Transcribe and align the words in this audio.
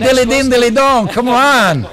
dilly 0.00 0.26
din, 0.26 0.48
dilly 0.48 0.72
don, 0.72 1.06
come 1.08 1.28
on. 1.32 1.86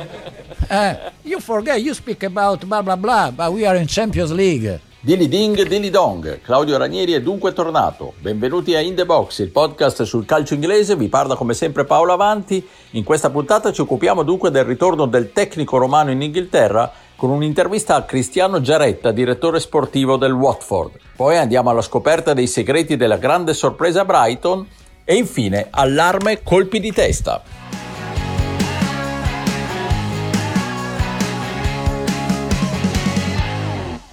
Uh, 0.69 0.95
you 1.23 1.39
forget, 1.39 1.81
you 1.81 1.93
speak 1.93 2.23
about 2.23 2.65
blah 2.65 2.81
blah 2.81 2.95
blah, 2.95 3.31
but 3.31 3.51
we 3.51 3.65
are 3.65 3.75
in 3.77 3.87
Champions 3.87 4.31
League. 4.31 4.79
Dilly 4.99 5.27
ding, 5.27 5.55
dilly 5.67 5.89
dong. 5.89 6.41
Claudio 6.41 6.77
Ranieri 6.77 7.13
è 7.13 7.21
dunque 7.21 7.53
tornato. 7.53 8.13
Benvenuti 8.19 8.75
a 8.75 8.81
In 8.81 8.95
The 8.95 9.05
Box, 9.05 9.39
il 9.39 9.51
podcast 9.51 10.03
sul 10.03 10.25
calcio 10.25 10.53
inglese. 10.53 10.95
Vi 10.95 11.07
parla 11.07 11.35
come 11.35 11.53
sempre 11.53 11.85
Paolo 11.85 12.11
Avanti. 12.13 12.65
In 12.91 13.03
questa 13.03 13.29
puntata 13.29 13.71
ci 13.71 13.81
occupiamo 13.81 14.23
dunque 14.23 14.51
del 14.51 14.65
ritorno 14.65 15.05
del 15.05 15.31
tecnico 15.31 15.77
romano 15.77 16.11
in 16.11 16.21
Inghilterra 16.21 16.91
con 17.15 17.29
un'intervista 17.29 17.95
a 17.95 18.03
Cristiano 18.03 18.59
Giaretta, 18.59 19.11
direttore 19.11 19.59
sportivo 19.59 20.17
del 20.17 20.33
Watford. 20.33 20.91
Poi 21.15 21.37
andiamo 21.37 21.69
alla 21.69 21.81
scoperta 21.81 22.33
dei 22.33 22.47
segreti 22.47 22.97
della 22.97 23.17
grande 23.17 23.53
sorpresa 23.53 24.03
Brighton 24.03 24.67
e 25.05 25.15
infine 25.15 25.67
allarme 25.69 26.43
colpi 26.43 26.79
di 26.81 26.91
testa. 26.91 27.41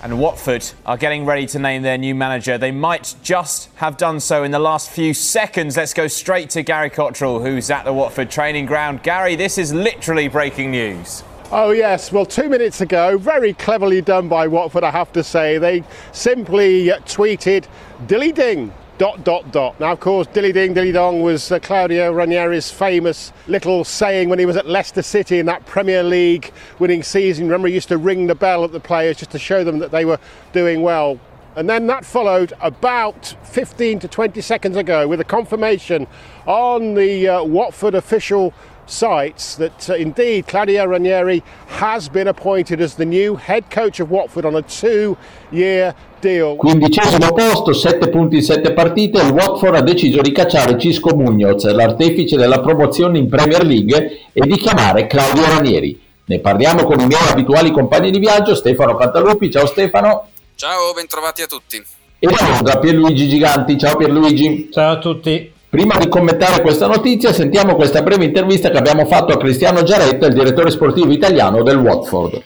And 0.05 0.19
Watford 0.19 0.71
are 0.85 0.99
getting 0.99 1.25
ready 1.25 1.47
to 1.47 1.59
name 1.59 1.81
their 1.81 1.97
new 1.97 2.15
manager. 2.15 2.59
They 2.59 2.73
might 2.73 3.15
just 3.23 3.71
have 3.77 3.97
done 3.97 4.21
so 4.21 4.45
in 4.45 4.51
the 4.51 4.59
last 4.59 4.91
few 4.91 5.15
seconds. 5.15 5.79
Let's 5.79 5.95
go 5.95 6.09
straight 6.09 6.51
to 6.51 6.62
Gary 6.62 6.91
Cottrell, 6.91 7.41
who's 7.41 7.71
at 7.71 7.87
the 7.87 7.93
Watford 7.95 8.31
training 8.31 8.67
ground. 8.67 9.03
Gary, 9.03 9.35
this 9.35 9.57
is 9.57 9.73
literally 9.73 10.29
breaking 10.29 10.73
news. 10.73 11.25
Oh, 11.51 11.71
yes. 11.71 12.12
Well, 12.12 12.27
two 12.27 12.51
minutes 12.51 12.83
ago, 12.83 13.17
very 13.17 13.55
cleverly 13.55 14.03
done 14.03 14.29
by 14.29 14.47
Watford, 14.47 14.85
I 14.85 14.91
have 14.91 15.11
to 15.15 15.25
say. 15.25 15.57
They 15.57 15.83
simply 16.12 16.89
tweeted, 17.07 17.65
dilly 18.07 18.33
ding, 18.33 18.75
dot 18.98 19.25
dot 19.25 19.51
dot. 19.53 19.79
Now, 19.80 19.93
of 19.93 20.01
course, 20.01 20.27
dilly 20.29 20.53
ding 20.53 20.75
dilly 20.75 20.93
dong 20.93 21.23
was 21.23 21.51
uh, 21.51 21.59
Claudio 21.59 22.12
Ranieri's 22.12 22.71
famous 22.71 23.33
little 23.48 23.84
saying 23.84 24.28
when 24.28 24.39
he 24.39 24.47
was 24.47 24.56
at 24.56 24.67
Leicester 24.67 25.03
City 25.03 25.39
in 25.39 25.47
that 25.47 25.67
Premier 25.67 26.03
League 26.03 26.53
winning 26.78 27.03
season. 27.03 27.47
Remember, 27.47 27.69
he 27.69 27.75
used 27.75 27.89
to 27.89 27.98
ring 27.98 28.27
the 28.27 28.34
bell 28.34 28.65
at 28.65 28.72
the 28.72 28.81
players 28.81 29.17
just 29.17 29.31
to 29.33 29.39
show 29.39 29.65
them 29.65 29.78
that 29.81 29.91
they 29.91 30.05
were 30.05 30.19
doing 30.53 30.83
well. 30.83 31.19
And 31.56 31.70
then 31.70 31.87
that 31.87 32.05
followed 32.05 32.53
about 32.61 33.37
15 33.45 34.00
to 34.00 34.09
20 34.09 34.41
seconds 34.41 34.77
ago 34.77 35.06
with 35.06 35.20
a 35.20 35.25
confirmation 35.25 36.09
on 36.47 36.95
the 36.95 37.28
uh, 37.28 37.45
Watford 37.45 37.95
official 37.95 38.53
sites 38.91 39.57
that 39.57 39.89
uh, 39.89 39.95
indeed 39.95 40.47
Claudio 40.47 40.85
Ranieri 40.87 41.43
has 41.67 42.09
been 42.09 42.29
appointed 42.29 42.81
as 42.81 42.95
the 42.95 43.05
new 43.05 43.37
head 43.37 43.71
coach 43.71 44.01
of 44.01 44.11
Watford 44.11 44.45
on 44.45 44.55
a 44.57 44.63
two 44.63 45.17
year 45.51 45.95
deal. 46.21 46.57
Quindicesimo 46.57 47.33
posto, 47.33 47.73
7 47.73 48.09
punti 48.11 48.37
in 48.37 48.43
7 48.43 48.73
partite, 48.73 49.21
il 49.21 49.31
Watford 49.31 49.77
ha 49.77 49.83
deciso 49.83 50.21
di 50.21 50.33
cacciare 50.33 50.79
Cisco 50.79 51.15
Mugnoz, 51.15 51.71
l'artefice 51.73 52.37
della 52.37 52.61
promozione 52.61 53.19
in 53.19 53.29
Premier 53.29 53.65
League, 53.65 54.31
e 54.33 54.41
di 54.41 54.57
chiamare 54.57 55.07
Claudio 55.07 55.45
Ranieri. 55.45 56.01
Ne 56.27 56.39
parliamo 56.41 56.85
con 56.85 57.01
i 57.01 57.07
miei 57.07 57.29
abituali 57.29 57.71
compagni 57.71 58.11
di 58.11 58.19
viaggio, 58.19 58.55
Stefano 58.55 58.95
Cantalupi. 58.95 59.51
Ciao 59.51 59.67
Stefano. 59.67 60.29
Ciao, 60.55 60.93
bentrovati 60.95 61.43
a 61.43 61.47
tutti. 61.47 61.85
E 62.19 62.29
da 62.62 62.79
Pierluigi 62.79 63.29
Giganti. 63.29 63.77
Ciao 63.77 63.97
Pierluigi. 63.97 64.71
Ciao 64.73 64.93
a 64.93 64.99
tutti. 64.99 65.53
Prima 65.75 65.97
di 65.98 66.08
commentare 66.08 66.62
questa 66.62 66.86
notizia, 66.86 67.33
sentiamo 67.33 67.75
questa 67.75 68.00
breve 68.00 68.27
intervista 68.27 68.70
che 68.70 68.78
abbiamo 68.78 69.06
fatto 69.06 69.33
a 69.33 69.36
Cristiano 69.36 69.83
Giaretta, 69.83 70.27
il 70.27 70.33
direttore 70.33 70.70
sportivo 70.70 71.11
italiano 71.11 71.64
del 71.64 71.78
Watford. 71.78 72.41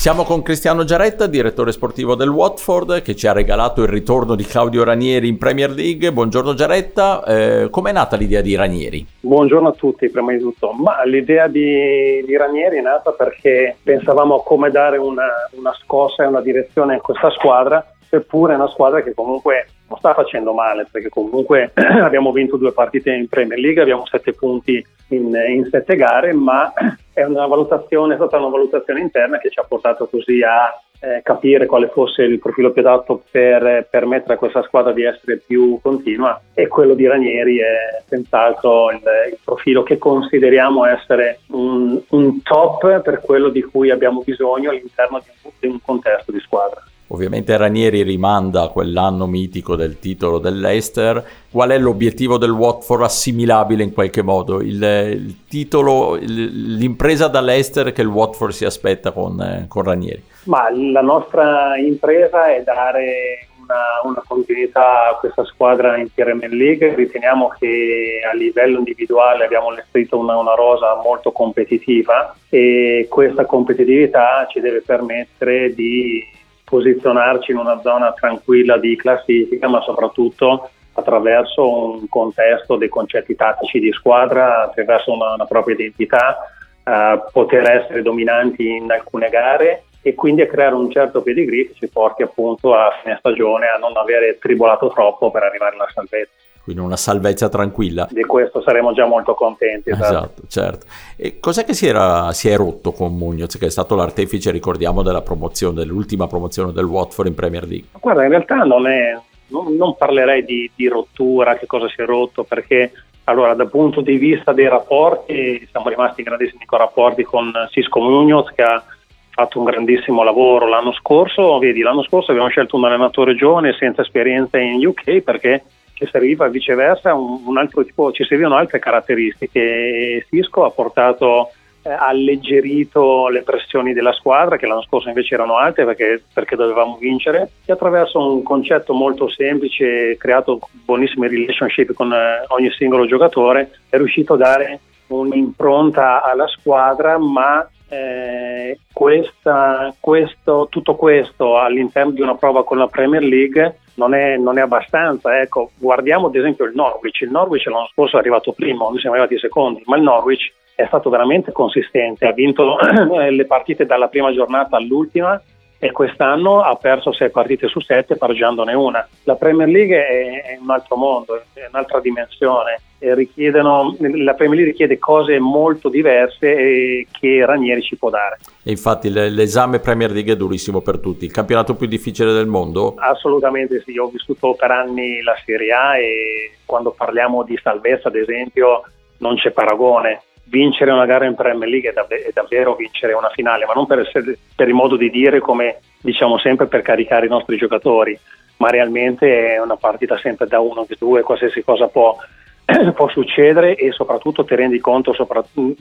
Siamo 0.00 0.24
con 0.24 0.40
Cristiano 0.40 0.84
Giaretta, 0.84 1.26
direttore 1.26 1.72
sportivo 1.72 2.14
del 2.14 2.30
Watford, 2.30 3.02
che 3.02 3.14
ci 3.14 3.26
ha 3.26 3.34
regalato 3.34 3.82
il 3.82 3.88
ritorno 3.88 4.34
di 4.34 4.44
Claudio 4.44 4.82
Ranieri 4.82 5.28
in 5.28 5.36
Premier 5.36 5.68
League. 5.68 6.10
Buongiorno 6.10 6.54
Giaretta, 6.54 7.22
eh, 7.22 7.68
com'è 7.68 7.92
nata 7.92 8.16
l'idea 8.16 8.40
di 8.40 8.54
Ranieri? 8.54 9.06
Buongiorno 9.20 9.68
a 9.68 9.72
tutti, 9.72 10.08
prima 10.08 10.32
di 10.32 10.38
tutto. 10.38 10.72
Ma 10.72 11.04
l'idea 11.04 11.48
di, 11.48 12.24
di 12.24 12.34
Ranieri 12.34 12.78
è 12.78 12.80
nata 12.80 13.10
perché 13.10 13.76
pensavamo 13.82 14.36
a 14.36 14.42
come 14.42 14.70
dare 14.70 14.96
una, 14.96 15.28
una 15.50 15.74
scossa 15.82 16.22
e 16.22 16.28
una 16.28 16.40
direzione 16.40 16.94
a 16.94 17.00
questa 17.02 17.28
squadra 17.32 17.84
seppure 18.08 18.54
è 18.54 18.56
una 18.56 18.68
squadra 18.68 19.02
che 19.02 19.14
comunque 19.14 19.66
non 19.90 19.98
sta 19.98 20.14
facendo 20.14 20.52
male, 20.52 20.86
perché 20.90 21.08
comunque 21.08 21.72
abbiamo 21.74 22.30
vinto 22.30 22.56
due 22.56 22.72
partite 22.72 23.10
in 23.10 23.28
Premier 23.28 23.58
League, 23.58 23.82
abbiamo 23.82 24.06
sette 24.06 24.32
punti 24.32 24.82
in, 25.08 25.36
in 25.48 25.68
sette 25.68 25.96
gare, 25.96 26.32
ma 26.32 26.72
è, 27.12 27.24
una 27.24 27.46
valutazione, 27.46 28.14
è 28.14 28.16
stata 28.16 28.38
una 28.38 28.48
valutazione 28.48 29.00
interna 29.00 29.38
che 29.38 29.50
ci 29.50 29.58
ha 29.58 29.64
portato 29.64 30.06
così 30.06 30.42
a 30.42 30.80
eh, 31.02 31.22
capire 31.24 31.66
quale 31.66 31.88
fosse 31.88 32.22
il 32.22 32.38
profilo 32.38 32.70
più 32.70 32.82
adatto 32.82 33.22
per 33.30 33.88
permettere 33.90 34.34
a 34.34 34.36
questa 34.36 34.62
squadra 34.62 34.92
di 34.92 35.02
essere 35.02 35.38
più 35.38 35.80
continua 35.82 36.40
e 36.52 36.68
quello 36.68 36.94
di 36.94 37.06
Ranieri 37.06 37.58
è 37.58 38.02
senz'altro 38.06 38.90
il, 38.90 39.00
il 39.30 39.38
profilo 39.42 39.82
che 39.82 39.98
consideriamo 39.98 40.84
essere 40.84 41.40
un, 41.48 42.00
un, 42.10 42.42
top 42.42 43.00
per 43.00 43.22
quello 43.22 43.48
di 43.48 43.62
cui 43.62 43.90
abbiamo 43.90 44.22
bisogno 44.22 44.70
all'interno 44.70 45.20
di 45.20 45.30
un, 45.42 45.50
di 45.58 45.66
un 45.68 45.80
contesto 45.80 46.32
di 46.32 46.40
squadra. 46.40 46.84
Ovviamente 47.12 47.56
Ranieri 47.56 48.02
rimanda 48.02 48.62
a 48.62 48.68
quell'anno 48.68 49.26
mitico 49.26 49.74
del 49.74 49.98
titolo 49.98 50.38
dell'Eister. 50.38 51.24
Qual 51.50 51.70
è 51.70 51.78
l'obiettivo 51.78 52.38
del 52.38 52.50
Watford 52.50 53.02
assimilabile 53.02 53.82
in 53.82 53.92
qualche 53.92 54.22
modo? 54.22 54.60
Il, 54.60 54.80
il 54.82 55.44
titolo, 55.48 56.16
il, 56.16 56.76
l'impresa 56.76 57.26
dall'Eister 57.26 57.92
che 57.92 58.02
il 58.02 58.06
Watford 58.06 58.52
si 58.52 58.64
aspetta 58.64 59.10
con, 59.10 59.40
eh, 59.40 59.64
con 59.66 59.82
Ranieri? 59.82 60.22
Ma 60.44 60.70
la 60.70 61.00
nostra 61.00 61.76
impresa 61.76 62.46
è 62.46 62.62
dare 62.62 63.48
una, 63.60 64.00
una, 64.04 64.22
continuità 64.24 65.08
a 65.08 65.14
questa 65.16 65.44
squadra 65.44 65.96
in 65.96 66.08
Premier 66.14 66.52
League. 66.52 66.94
Riteniamo 66.94 67.48
che 67.58 68.20
a 68.30 68.36
livello 68.36 68.78
individuale 68.78 69.44
abbiamo 69.44 69.70
allestito 69.70 70.16
una, 70.16 70.36
una 70.36 70.54
rosa 70.54 71.00
molto 71.02 71.32
competitiva 71.32 72.36
e 72.48 73.08
questa 73.10 73.44
competitività 73.46 74.46
ci 74.48 74.60
deve 74.60 74.80
permettere 74.80 75.74
di 75.74 76.38
posizionarci 76.70 77.50
in 77.50 77.58
una 77.58 77.80
zona 77.82 78.12
tranquilla 78.12 78.78
di 78.78 78.94
classifica, 78.94 79.66
ma 79.68 79.80
soprattutto 79.82 80.70
attraverso 80.92 81.68
un 81.68 82.08
contesto 82.08 82.76
dei 82.76 82.88
concetti 82.88 83.34
tattici 83.34 83.80
di 83.80 83.90
squadra, 83.92 84.62
attraverso 84.62 85.12
una, 85.12 85.34
una 85.34 85.46
propria 85.46 85.74
identità, 85.74 86.38
eh, 86.84 87.20
poter 87.32 87.68
essere 87.68 88.02
dominanti 88.02 88.76
in 88.76 88.90
alcune 88.90 89.28
gare 89.28 89.82
e 90.00 90.14
quindi 90.14 90.42
a 90.42 90.46
creare 90.46 90.74
un 90.76 90.90
certo 90.90 91.22
pedigree 91.22 91.66
che 91.66 91.74
ci 91.74 91.88
porti 91.88 92.22
appunto 92.22 92.74
a 92.74 92.90
fine 93.02 93.16
stagione 93.18 93.66
a 93.66 93.76
non 93.76 93.96
avere 93.96 94.38
tribolato 94.38 94.88
troppo 94.88 95.30
per 95.30 95.42
arrivare 95.42 95.74
alla 95.74 95.88
salvezza 95.92 96.30
quindi 96.62 96.82
una 96.82 96.96
salvezza 96.96 97.48
tranquilla. 97.48 98.06
Di 98.10 98.22
questo 98.22 98.62
saremo 98.62 98.92
già 98.92 99.06
molto 99.06 99.34
contenti. 99.34 99.90
Esatto, 99.90 100.04
esatto 100.06 100.42
certo. 100.48 100.86
E 101.16 101.40
cos'è 101.40 101.64
che 101.64 101.74
si, 101.74 101.86
era, 101.86 102.32
si 102.32 102.48
è 102.48 102.56
rotto 102.56 102.92
con 102.92 103.16
Munoz, 103.16 103.56
che 103.58 103.66
è 103.66 103.70
stato 103.70 103.94
l'artefice, 103.94 104.50
ricordiamo, 104.50 105.02
della 105.02 105.22
promozione, 105.22 105.74
dell'ultima 105.74 106.26
promozione 106.26 106.72
del 106.72 106.84
Watford 106.84 107.28
in 107.28 107.34
Premier 107.34 107.66
League? 107.66 107.88
Guarda, 108.00 108.24
in 108.24 108.30
realtà 108.30 108.56
non, 108.56 108.86
è, 108.86 109.18
non, 109.48 109.74
non 109.76 109.96
parlerei 109.96 110.44
di, 110.44 110.70
di 110.74 110.88
rottura, 110.88 111.56
che 111.56 111.66
cosa 111.66 111.88
si 111.88 112.00
è 112.00 112.04
rotto, 112.04 112.44
perché 112.44 112.92
allora, 113.24 113.54
dal 113.54 113.70
punto 113.70 114.00
di 114.00 114.16
vista 114.16 114.52
dei 114.52 114.68
rapporti, 114.68 115.66
siamo 115.70 115.88
rimasti 115.88 116.20
in 116.20 116.26
grandissimi 116.26 116.64
rapporti 116.68 117.22
con 117.22 117.52
Cisco 117.70 118.00
Munoz, 118.00 118.50
che 118.54 118.62
ha 118.62 118.82
fatto 119.30 119.58
un 119.58 119.64
grandissimo 119.64 120.22
lavoro 120.22 120.66
l'anno 120.66 120.92
scorso. 120.92 121.58
Vedi, 121.58 121.80
l'anno 121.80 122.02
scorso 122.02 122.30
abbiamo 122.30 122.48
scelto 122.48 122.76
un 122.76 122.84
allenatore 122.84 123.34
giovane 123.34 123.74
senza 123.78 124.02
esperienza 124.02 124.58
in 124.58 124.84
UK 124.84 125.20
perché 125.20 125.62
ci 126.00 126.08
serviva 126.10 126.48
viceversa 126.48 127.14
un, 127.14 127.42
un 127.44 127.58
altro 127.58 127.84
tipo, 127.84 128.10
ci 128.10 128.24
servivano 128.24 128.56
altre 128.56 128.78
caratteristiche. 128.78 130.24
Cisco 130.30 130.64
ha 130.64 130.70
portato 130.70 131.50
eh, 131.82 131.90
alleggerito 131.90 133.28
le 133.28 133.42
pressioni 133.42 133.92
della 133.92 134.12
squadra 134.12 134.56
che 134.56 134.66
l'anno 134.66 134.82
scorso 134.82 135.08
invece 135.08 135.34
erano 135.34 135.58
alte 135.58 135.84
perché, 135.84 136.22
perché, 136.32 136.56
dovevamo 136.56 136.96
vincere 136.98 137.50
e 137.66 137.72
attraverso 137.72 138.18
un 138.18 138.42
concetto 138.42 138.94
molto 138.94 139.28
semplice 139.28 140.16
creato 140.16 140.58
buonissime 140.84 141.28
relationship 141.28 141.92
con 141.92 142.12
eh, 142.12 142.44
ogni 142.48 142.70
singolo 142.70 143.06
giocatore 143.06 143.70
è 143.88 143.96
riuscito 143.96 144.34
a 144.34 144.38
dare 144.38 144.80
un'impronta 145.08 146.22
alla 146.22 146.46
squadra 146.48 147.18
ma 147.18 147.66
eh, 147.88 148.78
questa, 148.92 149.94
questo, 149.98 150.68
tutto 150.70 150.94
questo 150.94 151.58
all'interno 151.58 152.12
di 152.12 152.20
una 152.20 152.36
prova 152.36 152.62
con 152.62 152.78
la 152.78 152.86
Premier 152.86 153.22
League 153.22 153.78
non 153.94 154.14
è, 154.14 154.36
non 154.36 154.58
è, 154.58 154.60
abbastanza. 154.60 155.40
Ecco, 155.40 155.70
guardiamo 155.78 156.28
ad 156.28 156.34
esempio 156.34 156.64
il 156.64 156.72
Norwich. 156.74 157.20
Il 157.20 157.30
Norwich 157.30 157.66
l'anno 157.66 157.88
scorso 157.92 158.16
è 158.16 158.20
arrivato 158.20 158.52
primo, 158.52 158.88
noi 158.88 158.98
siamo 159.00 159.16
arrivati 159.16 159.38
secondi, 159.38 159.82
ma 159.86 159.96
il 159.96 160.02
Norwich 160.02 160.52
è 160.74 160.86
stato 160.86 161.10
veramente 161.10 161.52
consistente, 161.52 162.26
ha 162.26 162.32
vinto 162.32 162.76
le 163.30 163.46
partite 163.46 163.86
dalla 163.86 164.08
prima 164.08 164.32
giornata 164.32 164.76
all'ultima 164.76 165.40
e 165.82 165.92
quest'anno 165.92 166.60
ha 166.60 166.76
perso 166.76 167.10
6 167.10 167.30
partite 167.30 167.66
su 167.66 167.80
7 167.80 168.16
pareggiandone 168.16 168.74
una. 168.74 169.08
La 169.24 169.34
Premier 169.34 169.66
League 169.66 169.96
è, 169.96 170.58
un 170.60 170.68
altro 170.68 170.96
mondo, 170.96 171.42
è 171.54 171.66
un'altra 171.70 172.00
dimensione. 172.00 172.82
la 172.98 174.34
Premier 174.34 174.58
League 174.58 174.72
richiede 174.72 174.98
cose 174.98 175.38
molto 175.38 175.88
diverse 175.88 177.06
che 177.10 177.46
Ranieri 177.46 177.80
ci 177.80 177.96
può 177.96 178.10
dare. 178.10 178.36
E 178.62 178.70
infatti 178.70 179.08
l'esame 179.10 179.78
Premier 179.80 180.10
League 180.10 180.34
è 180.34 180.36
durissimo 180.36 180.82
per 180.82 180.98
tutti. 180.98 181.24
Il 181.24 181.32
campionato 181.32 181.74
più 181.74 181.86
difficile 181.86 182.34
del 182.34 182.46
mondo? 182.46 182.94
Assolutamente 182.98 183.82
sì, 183.82 183.96
ho 183.96 184.08
vissuto 184.08 184.52
per 184.52 184.70
anni 184.70 185.22
la 185.22 185.34
Serie 185.46 185.72
A 185.72 185.96
e 185.96 186.58
quando 186.66 186.90
parliamo 186.90 187.42
di 187.42 187.58
salvezza, 187.62 188.08
ad 188.08 188.16
esempio, 188.16 188.82
non 189.16 189.36
c'è 189.36 189.50
paragone 189.50 190.24
vincere 190.50 190.90
una 190.90 191.06
gara 191.06 191.24
in 191.24 191.34
Premier 191.34 191.68
League 191.68 191.90
è, 191.90 191.92
dav- 191.92 192.12
è 192.12 192.30
davvero 192.34 192.74
vincere 192.74 193.12
una 193.12 193.30
finale, 193.30 193.64
ma 193.64 193.72
non 193.72 193.86
per, 193.86 194.00
essere, 194.00 194.36
per 194.54 194.68
il 194.68 194.74
modo 194.74 194.96
di 194.96 195.08
dire 195.08 195.40
come 195.40 195.78
diciamo 196.00 196.38
sempre 196.38 196.66
per 196.66 196.82
caricare 196.82 197.26
i 197.26 197.30
nostri 197.30 197.56
giocatori, 197.56 198.18
ma 198.56 198.68
realmente 198.68 199.54
è 199.54 199.60
una 199.60 199.76
partita 199.76 200.18
sempre 200.18 200.46
da 200.46 200.60
uno 200.60 200.84
che 200.84 200.96
due, 200.98 201.22
qualsiasi 201.22 201.62
cosa 201.62 201.86
può, 201.86 202.16
può 202.94 203.08
succedere 203.08 203.76
e 203.76 203.92
soprattutto 203.92 204.44
ti 204.44 204.54
rendi 204.54 204.80
conto 204.80 205.14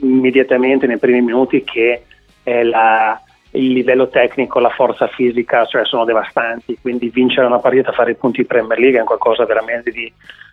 immediatamente 0.01 0.85
nei 0.85 0.99
primi 0.99 1.21
minuti 1.21 1.63
che 1.63 2.03
la, 2.43 3.19
il 3.51 3.71
livello 3.71 4.07
tecnico, 4.09 4.59
la 4.59 4.69
forza 4.69 5.07
fisica 5.07 5.65
cioè 5.65 5.85
sono 5.85 6.05
devastanti, 6.05 6.77
quindi 6.81 7.09
vincere 7.09 7.47
una 7.47 7.59
partita, 7.59 7.91
fare 7.91 8.11
i 8.11 8.15
punti 8.15 8.41
in 8.41 8.47
Premier 8.47 8.79
League 8.79 8.99
è 8.99 9.03
qualcosa 9.03 9.45
veramente 9.45 9.91
di 9.91 10.11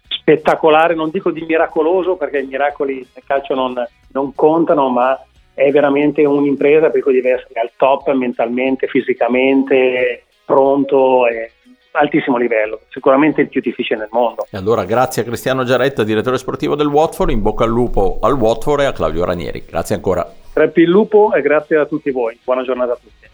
spettacolare, 0.09 0.95
non 0.95 1.11
dico 1.11 1.31
di 1.31 1.45
miracoloso 1.47 2.17
perché 2.17 2.39
i 2.39 2.47
miracoli 2.47 2.97
nel 2.97 3.25
calcio 3.27 3.55
non, 3.55 3.75
non 4.13 4.35
contano, 4.35 4.89
ma 4.89 5.19
è 5.55 5.71
veramente 5.71 6.25
un'impresa 6.25 6.91
per 6.91 7.01
cui 7.03 7.15
devi 7.15 7.29
essere 7.29 7.61
al 7.61 7.71
top 7.77 8.13
mentalmente, 8.13 8.87
fisicamente, 8.87 10.25
pronto 10.45 11.27
e 11.27 11.53
altissimo 11.93 12.37
livello, 12.37 12.81
sicuramente 12.91 13.41
il 13.41 13.49
più 13.49 13.61
difficile 13.61 14.01
nel 14.01 14.09
mondo. 14.11 14.47
E 14.51 14.57
allora 14.57 14.85
grazie 14.85 15.23
a 15.23 15.25
Cristiano 15.25 15.65
Giaretta, 15.65 16.05
direttore 16.05 16.39
sportivo 16.39 16.75
del 16.75 16.89
Watford, 16.89 17.31
in 17.31 17.43
bocca 17.43 17.65
al 17.65 17.71
lupo 17.71 18.19
al 18.21 18.35
Watford 18.35 18.83
e 18.83 18.85
a 18.85 18.93
Claudio 18.93 19.25
Ranieri. 19.25 19.65
Grazie 19.67 19.95
ancora. 19.95 20.31
Treppi 20.53 20.83
il 20.83 20.89
lupo 20.89 21.33
e 21.33 21.41
grazie 21.43 21.77
a 21.77 21.87
tutti 21.87 22.11
voi. 22.11 22.39
Buona 22.43 22.63
giornata 22.63 22.93
a 22.93 22.97
tutti. 22.97 23.26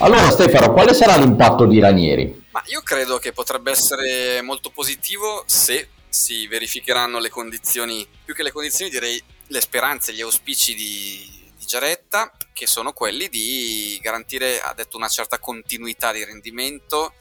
Allora 0.00 0.30
Stefano, 0.30 0.72
quale 0.72 0.94
sarà 0.94 1.16
l'impatto 1.16 1.66
di 1.66 1.80
Ranieri? 1.80 2.46
Ma 2.52 2.62
io 2.66 2.82
credo 2.82 3.18
che 3.18 3.32
potrebbe 3.32 3.72
essere 3.72 4.40
molto 4.42 4.70
positivo 4.70 5.42
se 5.46 5.88
si 6.08 6.46
verificheranno 6.46 7.18
le 7.18 7.28
condizioni, 7.28 8.06
più 8.24 8.32
che 8.32 8.44
le 8.44 8.52
condizioni 8.52 8.92
direi 8.92 9.20
le 9.48 9.60
speranze, 9.60 10.12
gli 10.12 10.20
auspici 10.20 10.76
di, 10.76 11.50
di 11.56 11.66
Giaretta, 11.66 12.32
che 12.52 12.68
sono 12.68 12.92
quelli 12.92 13.28
di 13.28 13.98
garantire, 14.00 14.60
ha 14.60 14.72
detto, 14.72 14.96
una 14.96 15.08
certa 15.08 15.40
continuità 15.40 16.12
di 16.12 16.24
rendimento 16.24 17.12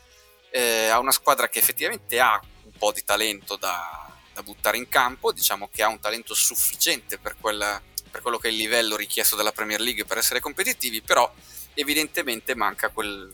eh, 0.52 0.88
a 0.90 1.00
una 1.00 1.12
squadra 1.12 1.50
che 1.50 1.58
effettivamente 1.58 2.20
ha 2.20 2.40
un 2.64 2.72
po' 2.78 2.92
di 2.92 3.04
talento 3.04 3.56
da, 3.56 4.08
da 4.36 4.44
buttare 4.44 4.78
in 4.78 4.88
campo, 4.88 5.32
diciamo 5.32 5.68
che 5.74 5.82
ha 5.82 5.88
un 5.88 6.00
talento 6.00 6.36
sufficiente 6.36 7.18
per, 7.18 7.38
quella, 7.42 7.82
per 8.18 8.22
quello 8.22 8.40
che 8.40 8.48
è 8.48 8.52
il 8.52 8.58
livello 8.58 8.96
richiesto 8.96 9.36
dalla 9.36 9.52
Premier 9.52 9.80
League 9.80 10.06
per 10.06 10.18
essere 10.18 10.40
competitivi, 10.40 11.02
però 11.02 11.32
evidentemente 11.76 12.56
manca 12.56 12.90
quel 12.90 13.32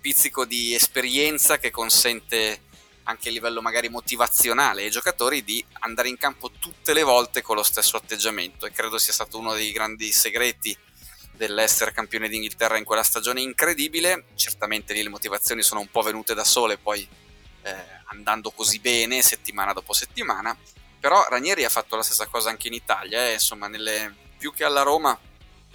pizzico 0.00 0.44
di 0.44 0.74
esperienza 0.74 1.58
che 1.58 1.72
consente 1.72 2.60
anche 3.04 3.30
a 3.30 3.32
livello 3.32 3.60
magari 3.60 3.88
motivazionale 3.88 4.84
ai 4.84 4.90
giocatori 4.90 5.42
di 5.42 5.64
andare 5.80 6.08
in 6.08 6.16
campo 6.16 6.52
tutte 6.52 6.92
le 6.92 7.02
volte 7.02 7.42
con 7.42 7.56
lo 7.56 7.64
stesso 7.64 7.96
atteggiamento 7.96 8.64
e 8.64 8.70
credo 8.70 8.96
sia 8.96 9.12
stato 9.12 9.38
uno 9.38 9.54
dei 9.54 9.72
grandi 9.72 10.12
segreti 10.12 10.76
dell'essere 11.32 11.90
campione 11.90 12.28
d'Inghilterra 12.28 12.76
in 12.76 12.84
quella 12.84 13.02
stagione 13.02 13.40
incredibile. 13.40 14.26
Certamente 14.36 14.92
lì 14.92 15.02
le 15.02 15.08
motivazioni 15.08 15.62
sono 15.62 15.80
un 15.80 15.90
po' 15.90 16.02
venute 16.02 16.34
da 16.34 16.44
sole, 16.44 16.78
poi 16.78 17.08
eh, 17.62 17.74
andando 18.04 18.52
così 18.52 18.78
bene 18.78 19.20
settimana 19.20 19.72
dopo 19.72 19.92
settimana. 19.92 20.56
Però 21.02 21.26
Ranieri 21.28 21.64
ha 21.64 21.68
fatto 21.68 21.96
la 21.96 22.04
stessa 22.04 22.28
cosa 22.28 22.48
anche 22.48 22.68
in 22.68 22.74
Italia, 22.74 23.26
eh, 23.26 23.32
insomma, 23.32 23.66
nelle, 23.66 24.14
più 24.38 24.54
che 24.54 24.62
alla 24.62 24.82
Roma, 24.82 25.18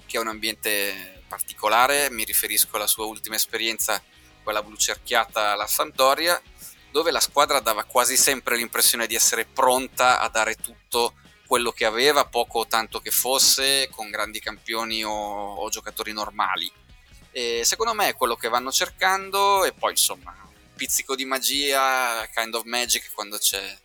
che 0.06 0.16
è 0.16 0.22
un 0.22 0.30
ambiente 0.30 1.22
particolare, 1.28 2.10
mi 2.10 2.24
riferisco 2.24 2.78
alla 2.78 2.88
sua 2.88 3.04
ultima 3.04 3.36
esperienza, 3.36 4.02
quella 4.42 4.64
blu 4.64 4.78
cerchiata 4.78 5.52
alla 5.52 5.68
Sampdoria, 5.68 6.42
dove 6.92 7.12
la 7.12 7.20
squadra 7.20 7.60
dava 7.60 7.84
quasi 7.84 8.16
sempre 8.16 8.56
l'impressione 8.56 9.06
di 9.06 9.16
essere 9.16 9.44
pronta 9.44 10.22
a 10.22 10.30
dare 10.30 10.56
tutto 10.56 11.16
quello 11.46 11.74
che 11.74 11.84
aveva, 11.84 12.24
poco 12.24 12.60
o 12.60 12.68
tanto 12.68 13.02
che 13.02 13.12
fosse, 13.12 13.90
con 13.92 14.10
grandi 14.10 14.40
campioni 14.40 15.04
o, 15.04 15.12
o 15.12 15.68
giocatori 15.68 16.14
normali. 16.14 16.72
E 17.32 17.66
secondo 17.66 17.94
me 17.94 18.08
è 18.08 18.16
quello 18.16 18.38
che 18.38 18.48
vanno 18.48 18.72
cercando 18.72 19.66
e 19.66 19.74
poi 19.74 19.92
insomma 19.92 20.34
un 20.42 20.74
pizzico 20.74 21.16
di 21.16 21.26
magia, 21.26 22.26
kind 22.34 22.56
of 22.56 22.64
magic 22.64 23.12
quando 23.12 23.38
c'è, 23.38 23.78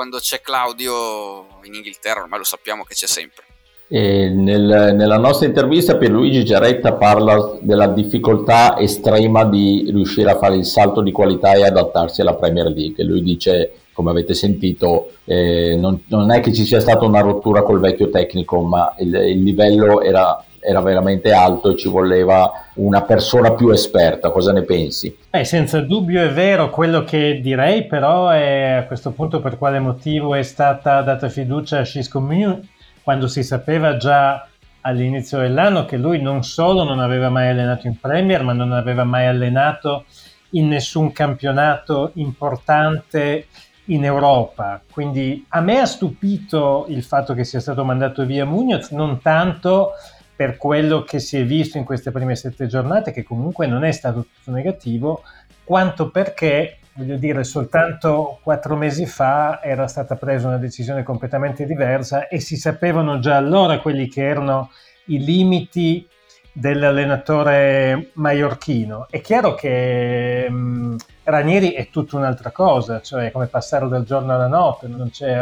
quando 0.00 0.16
c'è 0.16 0.40
Claudio 0.40 1.58
in 1.64 1.74
Inghilterra, 1.74 2.22
ormai 2.22 2.38
lo 2.38 2.44
sappiamo 2.46 2.84
che 2.84 2.94
c'è 2.94 3.06
sempre. 3.06 3.44
Nel, 3.88 4.94
nella 4.94 5.18
nostra 5.18 5.46
intervista 5.46 5.98
Pierluigi 5.98 6.42
Giaretta 6.42 6.94
parla 6.94 7.58
della 7.60 7.88
difficoltà 7.88 8.78
estrema 8.78 9.44
di 9.44 9.90
riuscire 9.90 10.30
a 10.30 10.38
fare 10.38 10.56
il 10.56 10.64
salto 10.64 11.02
di 11.02 11.12
qualità 11.12 11.52
e 11.52 11.66
adattarsi 11.66 12.22
alla 12.22 12.34
Premier 12.34 12.68
League. 12.68 13.04
Lui 13.04 13.22
dice, 13.22 13.72
come 13.92 14.08
avete 14.10 14.32
sentito, 14.32 15.10
eh, 15.26 15.76
non, 15.76 16.02
non, 16.06 16.30
è 16.30 16.40
che 16.40 16.54
ci 16.54 16.64
sia 16.64 16.80
stata 16.80 17.04
una 17.04 17.20
rottura 17.20 17.62
col 17.62 17.80
vecchio 17.80 18.08
tecnico, 18.08 18.62
ma 18.62 18.94
il, 19.00 19.14
il 19.14 19.42
livello 19.42 20.00
era, 20.00 20.42
era, 20.60 20.80
veramente 20.80 21.32
alto 21.32 21.70
e 21.70 21.76
ci 21.76 21.88
voleva 21.88 22.50
una 22.74 23.02
persona 23.02 23.54
più 23.54 23.70
esperta. 23.70 24.30
Cosa 24.30 24.52
ne 24.52 24.62
pensi? 24.62 25.16
Eh, 25.30 25.44
senza 25.44 25.80
dubbio 25.80 26.22
è 26.22 26.30
vero, 26.30 26.70
quello 26.70 27.02
che 27.04 27.40
direi 27.42 27.86
però 27.86 28.28
è 28.28 28.72
a 28.72 28.84
questo 28.84 29.10
punto 29.10 29.40
per 29.40 29.58
quale 29.58 29.78
motivo 29.78 30.34
è 30.34 30.42
stata 30.42 31.02
data 31.02 31.28
fiducia 31.28 31.78
a 31.78 31.84
Cisco 31.84 32.20
Mew 32.20 32.60
quando 33.02 33.26
si 33.26 33.42
sapeva 33.42 33.96
già 33.96 34.46
all'inizio 34.82 35.38
dell'anno 35.38 35.84
che 35.84 35.96
lui 35.96 36.20
non 36.20 36.42
solo 36.42 36.84
non 36.84 37.00
aveva 37.00 37.28
mai 37.28 37.48
allenato 37.48 37.86
in 37.86 37.98
Premier, 37.98 38.42
ma 38.42 38.52
non 38.52 38.72
aveva 38.72 39.04
mai 39.04 39.26
allenato 39.26 40.04
in 40.50 40.68
nessun 40.68 41.12
campionato 41.12 42.12
importante 42.14 43.46
in 43.86 44.04
Europa. 44.04 44.80
Quindi 44.90 45.44
a 45.48 45.60
me 45.60 45.80
ha 45.80 45.86
stupito 45.86 46.86
il 46.88 47.02
fatto 47.02 47.34
che 47.34 47.44
sia 47.44 47.60
stato 47.60 47.84
mandato 47.84 48.24
via 48.24 48.44
Munoz, 48.44 48.90
non 48.90 49.20
tanto 49.20 49.92
per 50.40 50.56
quello 50.56 51.02
che 51.02 51.18
si 51.18 51.36
è 51.36 51.44
visto 51.44 51.76
in 51.76 51.84
queste 51.84 52.12
prime 52.12 52.34
sette 52.34 52.66
giornate, 52.66 53.12
che 53.12 53.22
comunque 53.22 53.66
non 53.66 53.84
è 53.84 53.92
stato 53.92 54.22
tutto 54.22 54.50
negativo, 54.56 55.20
quanto 55.64 56.08
perché 56.08 56.78
voglio 56.94 57.18
dire, 57.18 57.44
soltanto 57.44 58.38
quattro 58.42 58.74
mesi 58.74 59.04
fa 59.04 59.60
era 59.62 59.86
stata 59.86 60.16
presa 60.16 60.46
una 60.46 60.56
decisione 60.56 61.02
completamente 61.02 61.66
diversa 61.66 62.26
e 62.26 62.40
si 62.40 62.56
sapevano 62.56 63.18
già 63.18 63.36
allora 63.36 63.80
quelli 63.80 64.08
che 64.08 64.26
erano 64.26 64.70
i 65.08 65.22
limiti 65.22 66.08
dell'allenatore 66.54 68.08
maiorchino. 68.14 69.08
È 69.10 69.20
chiaro 69.20 69.52
che 69.52 70.48
mh, 70.48 70.96
Ranieri 71.24 71.72
è 71.72 71.90
tutta 71.90 72.16
un'altra 72.16 72.50
cosa, 72.50 73.02
cioè 73.02 73.30
come 73.30 73.46
passare 73.46 73.86
dal 73.88 74.04
giorno 74.04 74.32
alla 74.32 74.48
notte, 74.48 74.88
non 74.88 75.10
c'è 75.10 75.36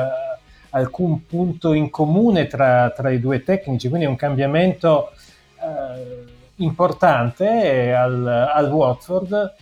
alcun 0.70 1.26
punto 1.26 1.72
in 1.72 1.90
comune 1.90 2.46
tra, 2.46 2.90
tra, 2.90 3.10
i 3.10 3.20
due 3.20 3.42
tecnici, 3.42 3.88
quindi 3.88 4.06
è 4.06 4.08
un 4.08 4.16
cambiamento 4.16 5.12
uh, 5.60 6.28
importante 6.56 7.94
al, 7.94 8.26
al 8.26 8.70
Watford. 8.70 9.54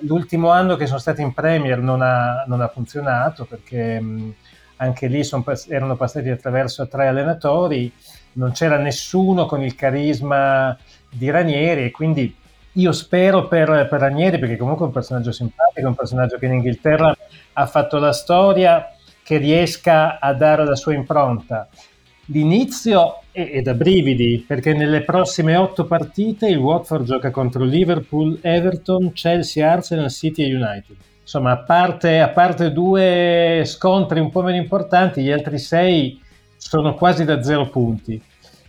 L'ultimo 0.00 0.50
anno 0.50 0.76
che 0.76 0.86
sono 0.86 0.98
stati 0.98 1.20
in 1.20 1.34
Premier 1.34 1.78
non 1.78 2.00
ha, 2.00 2.44
non 2.46 2.60
ha 2.60 2.68
funzionato 2.68 3.44
perché 3.44 4.00
mh, 4.00 4.34
anche 4.76 5.06
lì 5.06 5.22
son, 5.22 5.44
erano 5.68 5.96
passati 5.96 6.30
attraverso 6.30 6.88
tre 6.88 7.08
allenatori, 7.08 7.92
non 8.32 8.52
c'era 8.52 8.78
nessuno 8.78 9.46
con 9.46 9.62
il 9.62 9.74
carisma 9.74 10.76
di 11.08 11.30
Ranieri 11.30 11.84
e 11.84 11.90
quindi 11.90 12.34
io 12.76 12.92
spero 12.92 13.46
per, 13.46 13.86
per 13.88 14.00
Ranieri, 14.00 14.38
perché 14.38 14.56
comunque 14.56 14.84
è 14.84 14.88
un 14.88 14.94
personaggio 14.94 15.30
simpatico, 15.30 15.86
un 15.86 15.94
personaggio 15.94 16.38
che 16.38 16.46
in 16.46 16.54
Inghilterra 16.54 17.16
ha 17.52 17.66
fatto 17.66 17.98
la 17.98 18.12
storia, 18.12 18.93
che 19.24 19.38
riesca 19.38 20.20
a 20.20 20.32
dare 20.34 20.64
la 20.64 20.76
sua 20.76 20.94
impronta. 20.94 21.68
L'inizio 22.26 23.22
è, 23.32 23.50
è, 23.50 23.62
da 23.62 23.74
brividi 23.74 24.44
perché 24.46 24.72
nelle 24.72 25.02
prossime 25.02 25.56
otto 25.56 25.86
partite 25.86 26.46
il 26.46 26.58
Watford 26.58 27.04
gioca 27.04 27.30
contro 27.30 27.64
Liverpool, 27.64 28.38
Everton, 28.40 29.12
Chelsea, 29.12 29.68
Arsenal, 29.68 30.10
City 30.10 30.44
e 30.44 30.54
United. 30.54 30.96
Insomma, 31.22 31.52
a 31.52 31.58
parte, 31.58 32.20
a 32.20 32.28
parte 32.28 32.70
due 32.70 33.62
scontri 33.64 34.20
un 34.20 34.30
po' 34.30 34.42
meno 34.42 34.58
importanti, 34.58 35.22
gli 35.22 35.30
altri 35.30 35.58
sei 35.58 36.20
sono 36.56 36.94
quasi 36.94 37.24
da 37.24 37.42
zero 37.42 37.68
punti. 37.68 38.20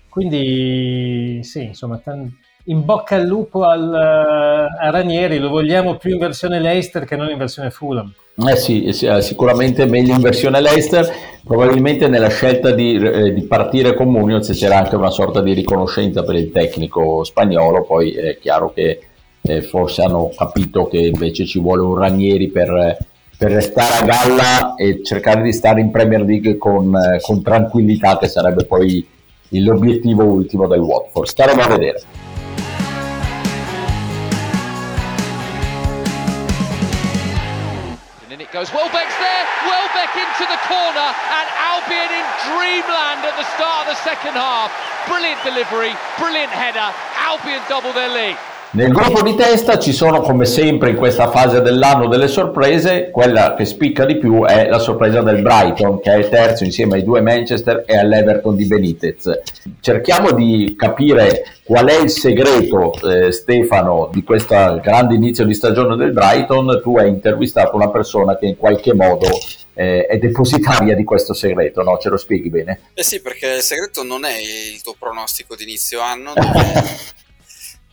quindi 0.10 1.42
sì, 1.44 1.64
insomma, 1.66 1.98
tan- 1.98 2.34
in 2.66 2.84
bocca 2.84 3.16
al 3.16 3.26
lupo 3.26 3.64
al, 3.64 3.94
a 3.94 4.90
Ranieri, 4.90 5.38
lo 5.38 5.50
vogliamo 5.50 5.98
più 5.98 6.12
in 6.12 6.18
versione 6.18 6.60
Leicester 6.60 7.06
che 7.06 7.16
non 7.16 7.30
in 7.30 7.38
versione 7.38 7.70
Fulham. 7.70 8.12
Eh 8.38 8.56
sì, 8.58 8.84
eh, 8.84 9.22
sicuramente 9.22 9.86
meglio 9.86 10.14
in 10.14 10.22
versione 10.22 10.60
Leicester, 10.60 11.08
probabilmente 11.44 12.08
nella 12.08 12.28
scelta 12.28 12.72
di, 12.72 12.96
eh, 12.96 13.34
di, 13.34 13.44
partire 13.44 13.94
con 13.94 14.10
Munoz 14.10 14.52
c'era 14.52 14.78
anche 14.78 14.96
una 14.96 15.10
sorta 15.10 15.42
di 15.42 15.54
riconoscenza 15.54 16.24
per 16.24 16.36
il 16.36 16.52
tecnico 16.52 17.24
spagnolo, 17.24 17.84
poi 17.84 18.12
è 18.12 18.38
chiaro 18.38 18.74
che 18.74 19.00
eh, 19.42 19.62
forse 19.62 20.02
hanno 20.02 20.32
capito 20.36 20.88
che 20.88 20.98
invece 20.98 21.46
ci 21.46 21.60
vuole 21.60 21.84
un 21.84 21.98
Ranieri 21.98 22.50
per, 22.50 22.98
per, 23.38 23.52
restare 23.52 24.04
a 24.04 24.06
galla 24.06 24.76
e 24.76 25.02
cercare 25.04 25.42
di 25.42 25.54
stare 25.54 25.80
in 25.80 25.92
Premier 25.92 26.22
League 26.22 26.58
con, 26.58 26.94
eh, 26.94 27.22
con 27.22 27.42
tranquillità, 27.42 28.18
che 28.18 28.28
sarebbe 28.28 28.66
poi 28.66 29.08
l'obiettivo 29.50 30.24
ultimo 30.24 30.68
del 30.68 30.80
Watford. 30.80 31.28
Staremo 31.28 31.62
a 31.62 31.68
vedere. 31.68 32.02
Goes 38.56 38.72
Welbeck's 38.72 39.18
there, 39.20 39.46
Welbeck 39.68 40.16
into 40.16 40.48
the 40.48 40.56
corner, 40.64 41.10
and 41.12 41.48
Albion 41.60 42.08
in 42.08 42.24
dreamland 42.48 43.28
at 43.28 43.36
the 43.36 43.44
start 43.52 43.84
of 43.84 43.92
the 43.92 44.00
second 44.00 44.32
half. 44.32 44.72
Brilliant 45.12 45.44
delivery, 45.44 45.92
brilliant 46.18 46.56
header. 46.56 46.88
Albion 47.20 47.60
double 47.68 47.92
their 47.92 48.08
lead. 48.08 48.55
Nel 48.76 48.92
gruppo 48.92 49.22
di 49.22 49.36
testa 49.36 49.80
ci 49.80 49.94
sono 49.94 50.20
come 50.20 50.44
sempre 50.44 50.90
in 50.90 50.98
questa 50.98 51.32
fase 51.32 51.62
dell'anno 51.62 52.10
delle 52.10 52.28
sorprese, 52.28 53.10
quella 53.10 53.56
che 53.56 53.64
spicca 53.64 54.04
di 54.04 54.18
più 54.18 54.44
è 54.44 54.68
la 54.68 54.80
sorpresa 54.80 55.22
del 55.22 55.42
Brighton 55.42 56.02
che 56.02 56.14
è 56.14 56.28
terzo 56.28 56.66
insieme 56.66 56.96
ai 56.96 57.04
due 57.06 57.22
Manchester 57.22 57.86
e 57.88 57.96
all'Everton 57.96 58.54
di 58.54 58.66
Benitez. 58.66 59.32
Cerchiamo 59.80 60.34
di 60.34 60.76
capire 60.78 61.46
qual 61.64 61.88
è 61.88 62.02
il 62.02 62.10
segreto 62.10 62.92
eh, 63.10 63.32
Stefano 63.32 64.10
di 64.12 64.24
questo 64.24 64.56
grande 64.84 65.16
inizio 65.16 65.46
di 65.46 65.54
stagione 65.54 65.96
del 65.96 66.12
Brighton, 66.12 66.82
tu 66.84 66.98
hai 66.98 67.08
intervistato 67.08 67.78
una 67.78 67.90
persona 67.90 68.38
che 68.38 68.48
in 68.48 68.58
qualche 68.58 68.94
modo 68.94 69.30
eh, 69.74 70.06
è 70.06 70.18
depositaria 70.18 70.96
di 70.96 71.06
questo 71.06 71.34
segreto, 71.34 71.82
no? 71.82 71.98
Ce 71.98 72.10
lo 72.10 72.18
spieghi 72.18 72.50
bene? 72.50 72.82
Eh 72.94 73.04
sì, 73.06 73.22
perché 73.22 73.54
il 73.56 73.62
segreto 73.62 74.04
non 74.04 74.26
è 74.26 74.38
il 74.38 74.82
tuo 74.82 74.98
pronostico 75.00 75.56
di 75.56 75.64
inizio 75.64 76.02
anno, 76.02 76.34
dove 76.36 77.14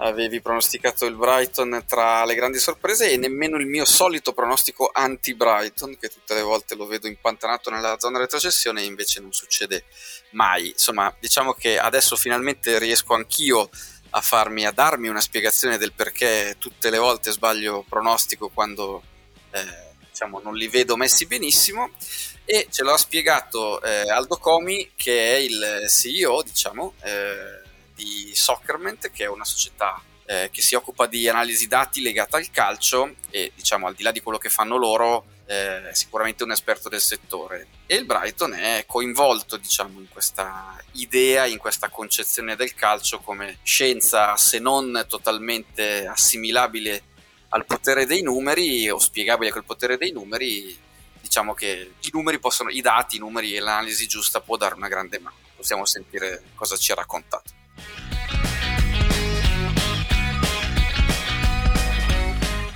avevi 0.03 0.41
pronosticato 0.41 1.07
il 1.07 1.15
Brighton 1.15 1.85
tra 1.87 2.25
le 2.25 2.35
grandi 2.35 2.59
sorprese 2.59 3.11
e 3.11 3.17
nemmeno 3.17 3.57
il 3.57 3.67
mio 3.67 3.85
solito 3.85 4.33
pronostico 4.33 4.91
anti-Brighton, 4.93 5.97
che 5.99 6.09
tutte 6.09 6.35
le 6.35 6.43
volte 6.43 6.75
lo 6.75 6.87
vedo 6.87 7.07
impantanato 7.07 7.71
nella 7.71 7.99
zona 7.99 8.19
retrocessione 8.19 8.83
e 8.83 8.87
invece 8.87 9.21
non 9.21 9.33
succede 9.33 9.85
mai. 10.31 10.71
Insomma, 10.71 11.15
diciamo 11.19 11.53
che 11.53 11.79
adesso 11.79 12.17
finalmente 12.17 12.79
riesco 12.79 13.15
anch'io 13.15 13.71
a 14.11 14.21
farmi, 14.21 14.67
a 14.67 14.73
darmi 14.73 15.09
una 15.09 15.21
spiegazione 15.21 15.79
del 15.79 15.93
perché 15.93 16.57
tutte 16.59 16.91
le 16.91 16.99
volte 16.99 17.31
sbaglio 17.31 17.85
pronostico 17.89 18.49
quando 18.49 19.03
eh, 19.53 19.95
diciamo, 20.11 20.41
non 20.41 20.55
li 20.55 20.69
vedo 20.69 20.97
messi 20.97 21.27
benissimo 21.27 21.91
e 22.45 22.67
ce 22.71 22.83
l'ha 22.83 22.97
spiegato 22.97 23.81
eh, 23.83 24.11
Aldo 24.11 24.37
Comi 24.37 24.91
che 24.97 25.37
è 25.37 25.39
il 25.39 25.85
CEO 25.89 26.43
diciamo 26.43 26.95
eh, 27.03 27.62
di 27.95 28.33
Soccerment, 28.35 29.11
che 29.11 29.25
è 29.25 29.29
una 29.29 29.45
società 29.45 30.01
eh, 30.25 30.51
che 30.51 30.63
si 30.63 30.75
occupa 30.75 31.07
di 31.07 31.29
analisi 31.29 31.67
dati 31.67 32.01
legata 32.01 32.37
al 32.37 32.51
calcio 32.51 33.17
e 33.31 33.53
diciamo 33.55 33.87
al 33.87 33.95
di 33.95 34.03
là 34.03 34.13
di 34.13 34.21
quello 34.21 34.39
che 34.39 34.49
fanno 34.49 34.77
loro 34.77 35.27
eh, 35.47 35.91
è 35.91 35.95
sicuramente 35.95 36.43
un 36.45 36.53
esperto 36.53 36.89
del 36.89 37.01
settore. 37.01 37.67
E 37.87 37.97
il 37.97 38.07
Brighton 38.07 38.55
è 38.55 38.85
coinvolto 38.87 39.57
diciamo 39.57 39.99
in 39.99 40.09
questa 40.09 40.81
idea, 40.93 41.47
in 41.47 41.59
questa 41.59 41.89
concezione 41.89 42.57
del 42.57 42.75
calcio 42.75 43.21
come 43.21 43.59
scienza 43.63 44.37
se 44.37 44.59
non 44.59 45.05
totalmente 45.09 46.07
assimilabile 46.07 47.03
al 47.51 47.67
potere 47.67 48.07
dei 48.07 48.23
numeri 48.23 48.89
o 48.89 48.99
spiegabile 48.99 49.51
col 49.51 49.65
potere 49.65 49.99
dei 49.99 50.13
numeri 50.13 50.75
diciamo 51.21 51.53
che 51.53 51.93
i 52.01 52.11
numeri 52.13 52.39
possono, 52.39 52.71
i 52.71 52.81
dati, 52.81 53.17
i 53.17 53.19
numeri 53.19 53.55
e 53.55 53.61
l'analisi 53.61 54.07
giusta 54.07 54.41
può 54.41 54.57
dare 54.57 54.75
una 54.75 54.89
grande 54.89 55.19
mano. 55.19 55.37
Possiamo 55.57 55.85
sentire 55.85 56.43
cosa 56.55 56.77
ci 56.77 56.91
ha 56.93 56.97
raccontato 56.97 57.61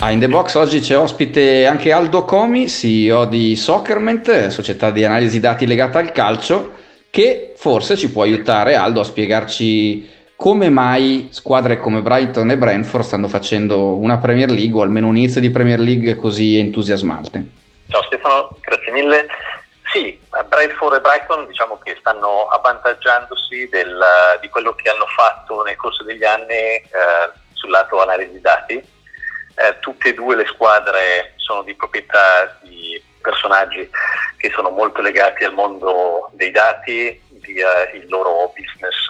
Ah, 0.07 0.13
in 0.13 0.21
The 0.21 0.29
Box 0.29 0.55
oggi 0.55 0.79
c'è 0.79 0.97
ospite 0.97 1.67
anche 1.67 1.91
Aldo 1.91 2.25
Comi, 2.25 2.69
CEO 2.69 3.25
di 3.25 3.57
Soccerment, 3.57 4.47
società 4.51 4.93
di 4.93 5.05
analisi 5.05 5.41
dati 5.41 5.67
legata 5.67 5.99
al 5.99 6.13
calcio, 6.13 6.75
che 7.11 7.55
forse 7.57 7.97
ci 7.97 8.13
può 8.13 8.23
aiutare 8.23 8.77
Aldo 8.77 9.01
a 9.01 9.05
spiegarci 9.05 10.33
come 10.37 10.71
mai 10.71 11.27
squadre 11.33 11.79
come 11.79 12.03
Brighton 12.03 12.49
e 12.53 12.57
Brentford 12.57 13.03
stanno 13.03 13.27
facendo 13.27 13.97
una 13.97 14.19
Premier 14.19 14.49
League 14.49 14.79
o 14.79 14.83
almeno 14.85 15.09
un 15.09 15.17
inizio 15.17 15.41
di 15.41 15.51
Premier 15.51 15.81
League 15.81 16.15
così 16.15 16.57
entusiasmante. 16.57 17.45
Ciao 17.89 18.05
Stefano, 18.05 18.57
grazie 18.61 18.93
mille. 18.93 19.27
Sì, 19.93 20.17
Brentford 20.49 20.99
e 20.99 21.01
Brighton 21.01 21.49
diciamo 21.49 21.81
che 21.83 21.97
stanno 21.99 22.47
avvantaggiandosi 22.47 23.69
del, 23.73 24.01
di 24.41 24.49
quello 24.51 24.73
che 24.73 24.89
hanno 24.89 25.07
fatto 25.17 25.65
nel 25.65 25.75
corso 25.75 26.05
degli 26.05 26.23
anni 26.23 26.53
eh, 26.53 26.85
sul 27.55 27.71
lato 27.71 28.01
analisi 28.01 28.41
dati 28.41 28.95
eh, 29.57 29.79
tutte 29.81 30.11
e 30.11 30.15
due 30.15 30.37
le 30.37 30.47
squadre 30.47 31.33
sono 31.37 31.63
di 31.63 31.75
proprietà 31.75 32.59
di 32.63 33.03
personaggi 33.21 33.89
che 34.37 34.51
sono 34.51 34.71
molto 34.71 35.01
legati 35.01 35.45
al 35.45 35.55
mondo 35.55 36.31
dei 36.33 36.51
dati, 36.51 37.21
via 37.41 37.91
il 37.91 38.09
loro 38.09 38.53
business 38.55 39.09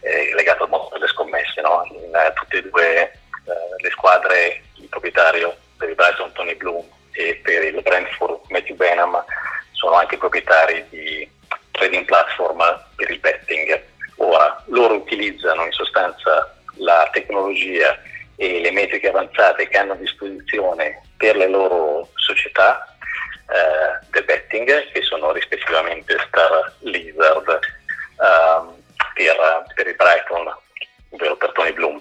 eh, 0.00 0.34
legato 0.34 0.64
al 0.64 0.68
mondo 0.68 0.90
delle 0.92 1.08
scommesse. 1.08 1.60
No? 1.60 1.82
In 1.90 2.10
uh, 2.12 2.32
tutte 2.34 2.58
e 2.58 2.68
due 2.68 3.12
uh, 3.46 3.82
le 3.82 3.90
squadre, 3.90 4.62
il 4.76 4.88
proprietario 4.88 5.56
per 5.76 5.88
il 5.88 5.94
Brighton 5.94 6.32
Tony 6.32 6.54
Bloom 6.54 6.84
e 7.12 7.40
per 7.42 7.64
il 7.64 7.80
Brentford 7.80 8.40
Matthew 8.48 8.76
Benham 8.76 9.24
sono 9.72 9.94
anche 9.94 10.18
proprietari 10.18 10.84
di 10.90 11.28
trading 11.72 12.04
platform 12.04 12.62
per 12.96 13.10
il 13.10 13.18
betting. 13.18 13.82
Ora, 14.16 14.62
loro 14.66 14.94
utilizzano 14.94 15.64
in 15.64 15.72
sostanza 15.72 16.54
la 16.76 17.08
tecnologia 17.12 17.96
e 18.36 18.60
le 18.60 18.70
metriche 18.70 19.08
avanzate 19.08 19.68
che 19.68 19.78
hanno 19.78 19.92
a 19.92 19.96
disposizione 19.96 21.02
per 21.16 21.36
le 21.36 21.48
loro 21.48 22.08
società 22.14 22.86
eh, 23.48 24.06
del 24.10 24.24
betting, 24.24 24.90
che 24.92 25.02
sono 25.02 25.32
rispettivamente 25.32 26.16
Star 26.26 26.72
Lizard 26.80 27.58
um, 28.18 28.74
per, 29.14 29.36
per, 29.74 29.86
il 29.86 29.94
Brighton, 29.94 30.56
ovvero 31.10 31.36
per 31.36 31.52
Tony 31.52 31.72
Bloom, 31.72 32.00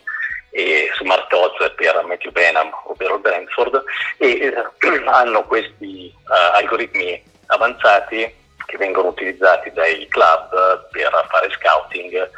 e 0.52 0.90
Smart 1.00 1.32
Odds 1.34 1.74
per 1.76 2.04
Matthew 2.06 2.32
Benham, 2.32 2.72
ovvero 2.86 3.16
il 3.16 3.22
Brentford, 3.22 3.84
e 4.18 4.30
eh, 4.30 4.54
hanno 5.06 5.44
questi 5.46 6.14
uh, 6.14 6.56
algoritmi 6.56 7.22
avanzati 7.48 8.42
che 8.66 8.78
vengono 8.78 9.10
utilizzati 9.10 9.72
dai 9.72 10.08
club 10.08 10.90
per 10.92 11.28
fare 11.30 11.52
scouting 11.52 12.30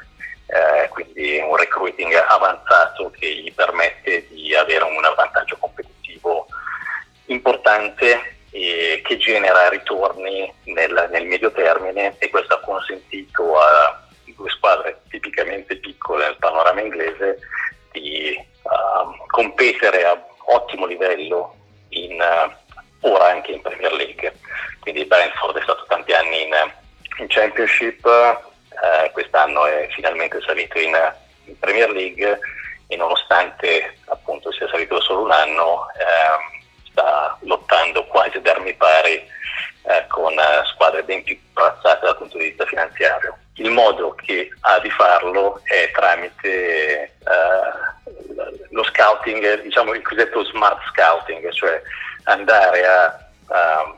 quindi 1.26 1.40
un 1.40 1.56
recruiting 1.56 2.14
avanzato 2.28 3.10
che 3.18 3.28
gli 3.28 3.52
permette 3.52 4.28
di 4.30 4.54
avere 4.54 4.84
un 4.84 5.02
vantaggio 5.16 5.58
competitivo 5.60 6.46
importante 7.26 8.38
e 8.52 9.02
che 9.04 9.18
genera 9.18 9.68
ritorni 9.70 10.54
nel, 10.66 11.10
nel 11.12 11.26
solo 35.16 35.24
un 35.24 35.32
anno 35.32 35.88
eh, 35.98 36.62
sta 36.92 37.38
lottando 37.42 38.04
quasi 38.06 38.38
ad 38.38 38.48
armi 38.48 38.74
pari 38.74 39.14
eh, 39.14 40.06
con 40.10 40.34
eh, 40.34 40.66
squadre 40.74 41.04
ben 41.04 41.24
più 41.24 41.38
corazzate 41.54 42.06
dal 42.06 42.18
punto 42.18 42.38
di 42.38 42.50
vista 42.50 42.66
finanziario. 42.66 43.38
Il 43.56 43.72
modo 43.72 44.14
che 44.16 44.50
ha 44.62 44.80
di 44.80 44.90
farlo 44.90 45.62
è 45.64 45.90
tramite 45.94 47.04
eh, 47.04 47.12
lo 48.72 48.84
scouting, 48.84 49.62
diciamo 49.62 49.94
il 49.94 50.02
cosiddetto 50.02 50.44
smart 50.46 50.82
scouting, 50.90 51.50
cioè 51.52 51.82
andare 52.24 52.86
a, 52.86 53.06
a 53.48 53.96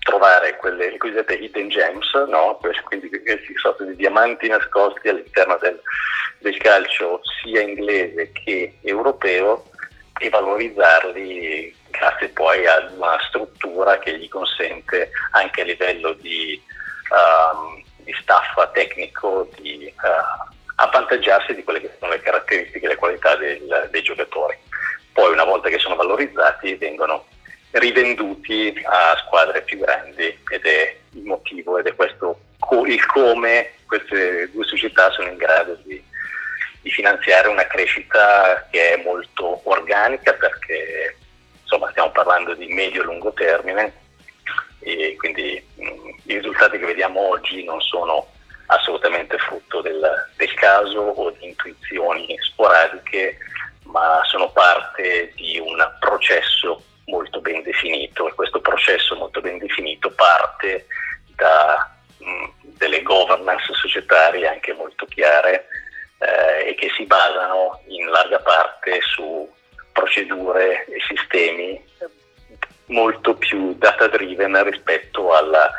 trovare 0.00 0.56
quelle 0.56 0.96
cosiddette 0.98 1.34
hidden 1.34 1.68
gems, 1.68 2.12
no? 2.28 2.58
quindi 2.84 3.08
questi 3.08 3.54
sorti 3.56 3.86
di 3.86 3.96
diamanti 3.96 4.48
nascosti 4.48 5.08
all'interno 5.08 5.56
del, 5.58 5.80
del 6.40 6.56
calcio 6.58 7.20
sia 7.42 7.62
inglese 7.62 8.32
che 8.32 8.76
europeo 8.82 9.69
e 10.22 10.28
valorizzarli 10.28 11.74
grazie 11.88 12.28
poi 12.28 12.66
ad 12.66 12.92
una 12.94 13.18
struttura 13.26 13.98
che 13.98 14.18
gli 14.18 14.28
consente 14.28 15.10
anche 15.30 15.62
a 15.62 15.64
livello 15.64 16.12
di 16.12 16.62
um, 17.10 17.82
di 18.04 18.14
staff 18.20 18.54
tecnico 18.72 19.48
di 19.58 19.92
uh, 19.96 20.54
avvantaggiarsi 20.76 21.54
di 21.54 21.64
quelle 21.64 21.80
che 21.80 21.90
sono 21.98 22.12
le 22.12 22.20
caratteristiche 22.20 22.84
e 22.84 22.88
le 22.88 22.96
qualità 22.96 23.36
del, 23.36 23.88
dei 23.90 24.02
giocatori. 24.02 24.56
Poi 25.12 25.32
una 25.32 25.44
volta 25.44 25.68
che 25.68 25.78
sono 25.78 25.96
valorizzati 25.96 26.74
vengono 26.74 27.26
rivenduti 27.72 28.74
a 28.84 29.16
squadre 29.24 29.62
più 29.62 29.78
grandi 29.78 30.38
ed 30.48 30.64
è 30.64 30.96
il 31.12 31.22
motivo 31.22 31.78
ed 31.78 31.86
è 31.86 31.94
questo 31.94 32.38
il 32.86 33.06
come 33.06 33.72
queste 33.86 34.50
due 34.52 34.64
società 34.64 35.10
sono 35.10 35.28
in 35.28 35.36
grado 35.36 35.76
di, 35.82 35.89
di 36.82 36.90
finanziare 36.90 37.48
una 37.48 37.66
crescita 37.66 38.66
che 38.70 38.94
è 38.94 39.02
molto 39.02 39.60
organica 39.68 40.32
perché 40.34 41.16
insomma 41.62 41.90
stiamo 41.90 42.10
parlando 42.10 42.54
di 42.54 42.66
medio-lungo 42.68 43.32
termine 43.32 43.92
e 44.80 45.14
quindi 45.18 45.62
mh, 45.76 45.82
i 46.24 46.34
risultati 46.34 46.78
che 46.78 46.86
vediamo 46.86 47.20
oggi 47.20 47.62
non 47.64 47.80
sono 47.80 48.26
assolutamente 48.66 49.36
frutto 49.38 49.80
del, 49.80 50.00
del 50.36 50.54
caso 50.54 51.00
o 51.00 51.30
di 51.30 51.48
intuizioni 51.48 52.36
sporadiche, 52.40 53.36
ma 53.84 54.20
sono 54.24 54.50
parte 54.50 55.32
di 55.34 55.58
un 55.58 55.76
processo 55.98 56.82
molto 57.06 57.40
ben 57.40 57.62
definito 57.62 58.28
e 58.28 58.34
questo 58.34 58.60
processo 58.60 59.16
molto 59.16 59.40
ben 59.40 59.58
definito 59.58 60.10
parte 60.12 60.86
da 61.34 61.90
mh, 62.18 62.76
delle 62.78 63.02
governance 63.02 63.72
societarie 63.74 64.46
anche 64.46 64.72
molto 64.72 65.04
chiare 65.06 65.66
eh, 66.20 66.70
e 66.70 66.74
che 66.74 66.90
si 66.96 67.04
basano 67.04 67.80
in 67.86 68.06
larga 68.08 68.38
parte 68.40 69.00
su 69.00 69.48
procedure 69.92 70.84
e 70.84 71.00
sistemi 71.08 71.82
molto 72.86 73.34
più 73.34 73.74
data 73.78 74.06
driven 74.08 74.62
rispetto 74.64 75.32
alla 75.32 75.70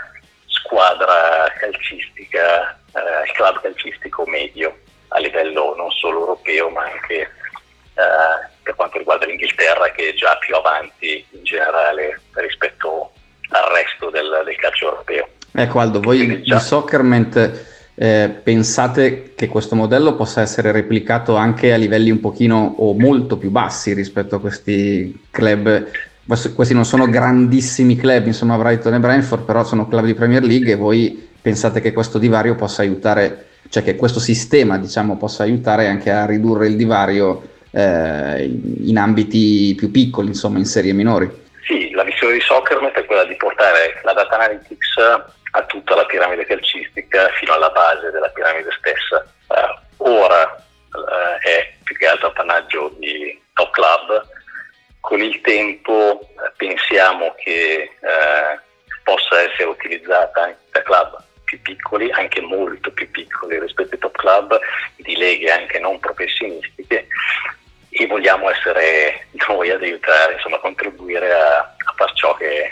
squadra 0.46 1.52
calcistica, 1.60 2.72
eh, 2.94 3.26
il 3.26 3.32
club 3.34 3.62
calcistico 3.62 4.26
medio 4.26 4.78
a 5.10 5.20
livello 5.20 5.76
non 5.76 5.92
solo 5.92 6.20
europeo 6.22 6.70
ma 6.70 6.84
anche 6.84 7.20
eh, 7.22 8.50
per 8.64 8.76
quanto 8.76 8.98
riguarda 8.98 9.26
l'Inghilterra 9.26 9.92
che 9.92 10.10
è 10.10 10.14
già 10.14 10.38
più 10.38 10.56
avanti 10.56 11.26
in 11.32 11.44
generale 11.44 12.22
rispetto 12.34 13.12
al 13.50 13.72
resto 13.74 14.10
del, 14.10 14.42
del 14.46 14.56
calcio 14.56 14.86
europeo. 14.86 15.28
Ecco 15.54 15.80
Aldo, 15.80 16.00
voi 16.00 16.42
di 16.42 16.60
Soccerment 16.60 17.71
eh, 18.02 18.30
pensate 18.30 19.34
che 19.36 19.48
questo 19.48 19.76
modello 19.76 20.16
possa 20.16 20.42
essere 20.42 20.72
replicato 20.72 21.36
anche 21.36 21.72
a 21.72 21.78
livelli 21.78 22.10
un 22.10 22.20
pochino 22.20 22.74
o 22.78 22.96
molto 22.96 23.38
più 23.38 23.52
bassi 23.52 23.94
rispetto 23.94 24.38
a 24.38 24.40
questi 24.40 25.28
club 25.30 25.86
questi 26.56 26.74
non 26.74 26.86
sono 26.86 27.08
grandissimi 27.08 27.96
club, 27.96 28.26
insomma 28.26 28.58
Brighton 28.58 28.96
e 28.96 29.00
Brentford, 29.00 29.44
però 29.44 29.64
sono 29.64 29.88
club 29.88 30.06
di 30.06 30.16
Premier 30.16 30.42
League 30.42 30.72
e 30.72 30.76
voi 30.76 31.30
pensate 31.40 31.80
che 31.80 31.94
questo 31.94 32.18
divario 32.18 32.56
possa 32.56 32.82
aiutare, 32.82 33.50
cioè 33.70 33.84
che 33.84 33.96
questo 33.96 34.20
sistema 34.20 34.80
diciamo 34.80 35.18
possa 35.18 35.44
aiutare 35.44 35.88
anche 35.88 36.10
a 36.10 36.26
ridurre 36.26 36.68
il 36.68 36.78
divario 36.78 37.50
eh, 37.70 38.50
in 38.84 38.98
ambiti 38.98 39.76
più 39.78 39.92
piccoli, 39.92 40.30
insomma 40.30 40.58
in 40.58 40.66
serie 40.66 40.94
minori? 40.94 41.30
Sì, 41.68 41.92
la 41.92 42.04
visione 42.04 42.34
di 42.34 42.40
Soccermet 42.40 42.94
è 42.94 43.06
quella 43.06 43.26
di 43.26 43.36
portare 43.36 44.00
la 44.04 44.14
data 44.14 44.36
analytics 44.36 44.96
a 45.52 45.64
tutta 45.64 45.96
la 45.96 46.06
piramide 46.06 46.46
calcistica 46.46 47.30
fino 47.30 47.54
alla 47.54 47.70
base 47.70 48.12
della 48.12 48.30
piramide 48.30 48.72
stessa. 48.78 49.26
Uh, 49.48 50.10
ora 50.10 50.44
uh, 50.92 51.40
è 51.42 51.74
più 51.84 51.96
che 51.98 52.08
altro 52.08 52.28
appannaggio 52.28 52.94
di 52.98 53.40
top 53.54 53.72
club, 53.72 54.28
con 55.02 55.20
il 55.20 55.42
tempo 55.42 56.22
eh, 56.22 56.52
pensiamo 56.56 57.34
che 57.36 57.82
eh, 57.82 58.60
possa 59.04 59.42
essere 59.42 59.66
utilizzata 59.66 60.44
anche 60.44 60.60
da 60.72 60.82
club 60.84 61.24
più 61.44 61.62
piccoli, 61.62 62.10
anche 62.12 62.40
molto 62.40 62.92
più 62.92 63.10
piccoli 63.12 63.60
rispetto 63.60 63.96
ai 63.96 64.00
top 64.00 64.16
club, 64.16 64.60
di 64.98 65.18
leghe 65.18 65.52
anche 65.52 65.80
non 65.80 66.00
professionistiche 66.00 67.08
e 67.90 68.08
vogliamo 68.08 68.50
essere 68.50 69.28
noi 69.50 69.70
ad 69.70 69.82
aiutare, 69.82 70.34
insomma, 70.34 70.60
contribuire 70.60 71.34
a, 71.34 71.58
a 71.58 71.94
far 71.98 72.14
ciò 72.14 72.36
che 72.36 72.71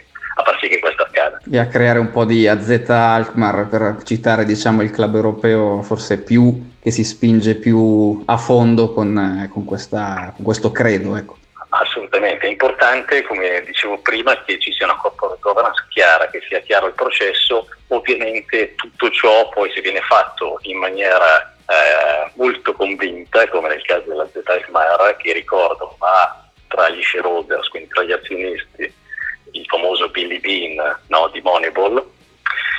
far 0.50 0.58
sì 0.60 0.68
che 0.68 0.80
questo 0.80 1.04
accada. 1.04 1.40
E 1.50 1.58
a 1.58 1.68
creare 1.68 2.00
un 2.00 2.12
po' 2.12 2.26
di 2.26 2.48
AZ 2.48 2.70
Alkmaar 2.88 3.68
per 3.68 3.98
citare 4.04 4.46
diciamo, 4.46 4.82
il 4.82 4.92
club 4.92 5.16
europeo 5.16 5.82
forse 5.84 6.22
più 6.22 6.78
che 6.82 6.92
si 6.92 7.04
spinge 7.04 7.56
più 7.56 8.24
a 8.26 8.38
fondo 8.38 8.94
con, 8.94 9.44
eh, 9.44 9.50
con, 9.50 9.66
questa, 9.66 10.34
con 10.36 10.44
questo 10.44 10.72
credo. 10.72 11.16
Ecco. 11.16 11.38
Assolutamente, 11.72 12.48
è 12.48 12.50
importante, 12.50 13.22
come 13.24 13.62
dicevo 13.64 14.00
prima, 14.00 14.44
che 14.44 14.60
ci 14.60 14.72
sia 14.74 14.86
una 14.86 14.96
corporate 14.96 15.40
governance 15.40 15.86
chiara, 15.90 16.28
che 16.30 16.42
sia 16.48 16.60
chiaro 16.62 16.88
il 16.88 16.94
processo. 16.94 17.68
Ovviamente 17.90 18.74
tutto 18.76 19.10
ciò 19.12 19.50
poi 19.50 19.72
se 19.72 19.82
viene 19.82 20.02
fatto 20.02 20.58
in 20.64 20.78
maniera 20.78 21.54
eh, 21.68 22.32
molto 22.36 22.74
convinta, 22.74 23.48
come 23.50 23.70
nel 23.70 23.84
caso 23.84 24.08
della 24.08 24.28
ZFMR, 24.28 25.16
che 25.18 25.34
ricordo 25.34 25.96
ha 26.00 26.44
tra 26.68 26.90
gli 26.90 27.02
shareholders, 27.02 27.68
quindi 27.68 27.90
tra 27.90 28.04
gli 28.04 28.12
azionisti, 28.12 28.94
famoso 29.70 30.10
Billy 30.10 30.40
Bean 30.40 30.98
no, 31.08 31.30
di 31.30 31.40
Moneyball, 31.42 31.98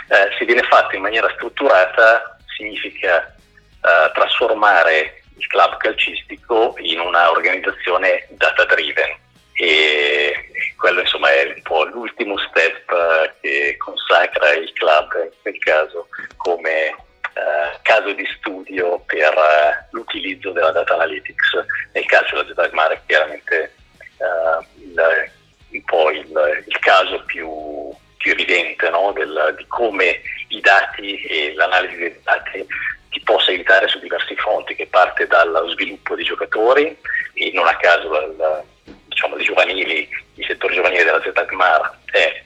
eh, 0.08 0.36
se 0.36 0.44
viene 0.44 0.62
fatto 0.64 0.96
in 0.96 1.02
maniera 1.02 1.30
strutturata 1.34 2.36
significa 2.56 3.24
eh, 3.26 4.10
trasformare 4.12 5.22
il 5.36 5.46
club 5.46 5.76
calcistico 5.78 6.74
in 6.78 7.00
una 7.00 7.30
organizzazione 7.30 8.26
data 8.30 8.64
driven 8.66 9.16
e 9.54 10.34
quello 10.76 11.00
insomma 11.00 11.30
è 11.32 11.52
un 11.54 11.62
po' 11.62 11.84
l'ultimo 11.84 12.36
step 12.38 12.90
eh, 12.90 13.32
che 13.40 13.76
consacra 13.78 14.52
il 14.54 14.72
club 14.72 15.12
in 15.22 15.30
quel 15.42 15.58
caso 15.58 16.08
come 16.36 16.86
eh, 16.86 17.78
caso 17.82 18.12
di 18.12 18.26
studio 18.38 18.98
per 19.06 19.32
eh, 19.32 19.86
l'utilizzo 19.90 20.50
della 20.50 20.72
data 20.72 20.94
analytics. 20.94 21.64
Nel 21.92 22.04
calcio 22.06 22.42
della 22.42 22.52
data 22.54 22.74
mare 22.74 23.02
chiaramente 23.06 23.74
eh, 24.18 24.82
il, 24.82 25.30
un 25.72 25.84
po' 25.84 26.10
il, 26.10 26.64
il 26.66 26.78
caso 26.78 27.22
più, 27.24 27.90
più 28.16 28.32
evidente 28.32 28.88
no? 28.90 29.12
Del, 29.12 29.54
di 29.56 29.66
come 29.66 30.20
i 30.48 30.60
dati 30.60 31.22
e 31.22 31.54
l'analisi 31.54 31.96
dei 31.96 32.20
dati 32.22 32.66
ti 33.10 33.20
possa 33.20 33.50
aiutare 33.50 33.88
su 33.88 33.98
diversi 33.98 34.34
fronti, 34.36 34.74
che 34.74 34.86
parte 34.86 35.26
dallo 35.26 35.68
sviluppo 35.70 36.14
di 36.14 36.24
giocatori 36.24 36.96
e 37.34 37.50
non 37.52 37.66
a 37.66 37.76
caso 37.76 38.08
dal, 38.08 38.64
diciamo, 39.06 39.36
dei 39.36 39.44
giovanili, 39.44 40.08
il 40.34 40.46
settore 40.46 40.74
giovanile 40.74 41.04
della 41.04 41.22
ZMAR 41.22 41.98
è 42.12 42.42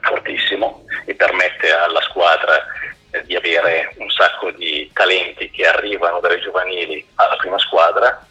fortissimo 0.00 0.84
e 1.04 1.14
permette 1.14 1.72
alla 1.72 2.00
squadra 2.02 2.64
eh, 3.10 3.22
di 3.24 3.34
avere 3.34 3.92
un 3.96 4.10
sacco 4.10 4.50
di 4.50 4.90
talenti 4.92 5.50
che 5.50 5.66
arrivano 5.66 6.20
dalle 6.20 6.40
giovanili 6.40 7.04
alla 7.16 7.36
prima 7.36 7.58
squadra, 7.58 8.24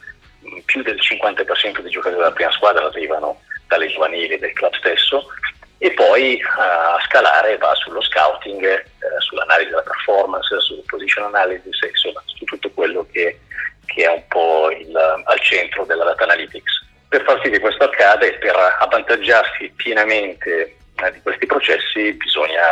più 0.66 0.84
del 0.84 0.98
50% 0.98 1.80
dei 1.80 1.92
giocatori 1.92 2.22
della 2.22 2.32
prima 2.32 2.52
squadra 2.52 2.86
arrivano 2.86 3.42
dalle 3.68 3.88
giovanili 3.88 4.38
del 4.38 4.54
club 4.54 4.74
stesso 4.76 5.28
e 5.78 5.92
poi 5.92 6.42
a 6.42 7.00
scalare 7.06 7.58
va 7.58 7.74
sullo 7.76 8.02
scouting, 8.02 8.64
eh, 8.64 8.86
sull'analisi 9.20 9.70
della 9.70 9.82
performance, 9.82 10.60
sul 10.62 10.82
position 10.88 11.26
analysis, 11.26 11.78
insomma 11.82 12.24
su 12.26 12.46
tutto 12.46 12.72
quello 12.72 13.06
che, 13.12 13.40
che 13.86 14.04
è 14.04 14.08
un 14.08 14.24
po' 14.28 14.72
il, 14.72 14.96
al 14.96 15.40
centro 15.42 15.84
della 15.86 16.06
data 16.06 16.24
analytics. 16.24 16.84
Per 17.10 17.24
far 17.24 17.40
sì 17.44 17.50
che 17.50 17.60
questo 17.60 17.84
accada 17.84 18.26
e 18.26 18.34
per 18.36 18.56
avvantaggiarsi 18.80 19.72
pienamente 19.76 20.76
eh, 20.96 21.12
di 21.12 21.22
questi 21.22 21.46
processi 21.46 22.14
bisogna 22.14 22.64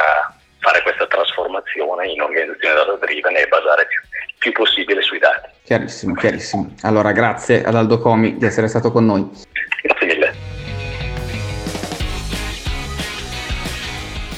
fare 0.60 0.82
questa 0.82 1.06
trasformazione 1.06 2.08
in 2.08 2.22
organizzazione 2.22 2.76
data 2.76 2.96
driven 3.06 3.36
e 3.36 3.48
basare 3.48 3.86
più, 3.86 4.02
più 4.40 4.52
possibile 4.54 5.02
sui 5.02 5.20
dati. 5.20 5.50
Chiarissimo, 5.64 6.16
chiarissimo. 6.16 6.74
Allora 6.82 7.12
grazie 7.12 7.64
ad 7.64 7.76
Aldo 7.76 8.00
Comi 8.00 8.38
di 8.38 8.46
essere 8.46 8.68
stato 8.68 8.92
con 8.92 9.06
noi. 9.06 9.30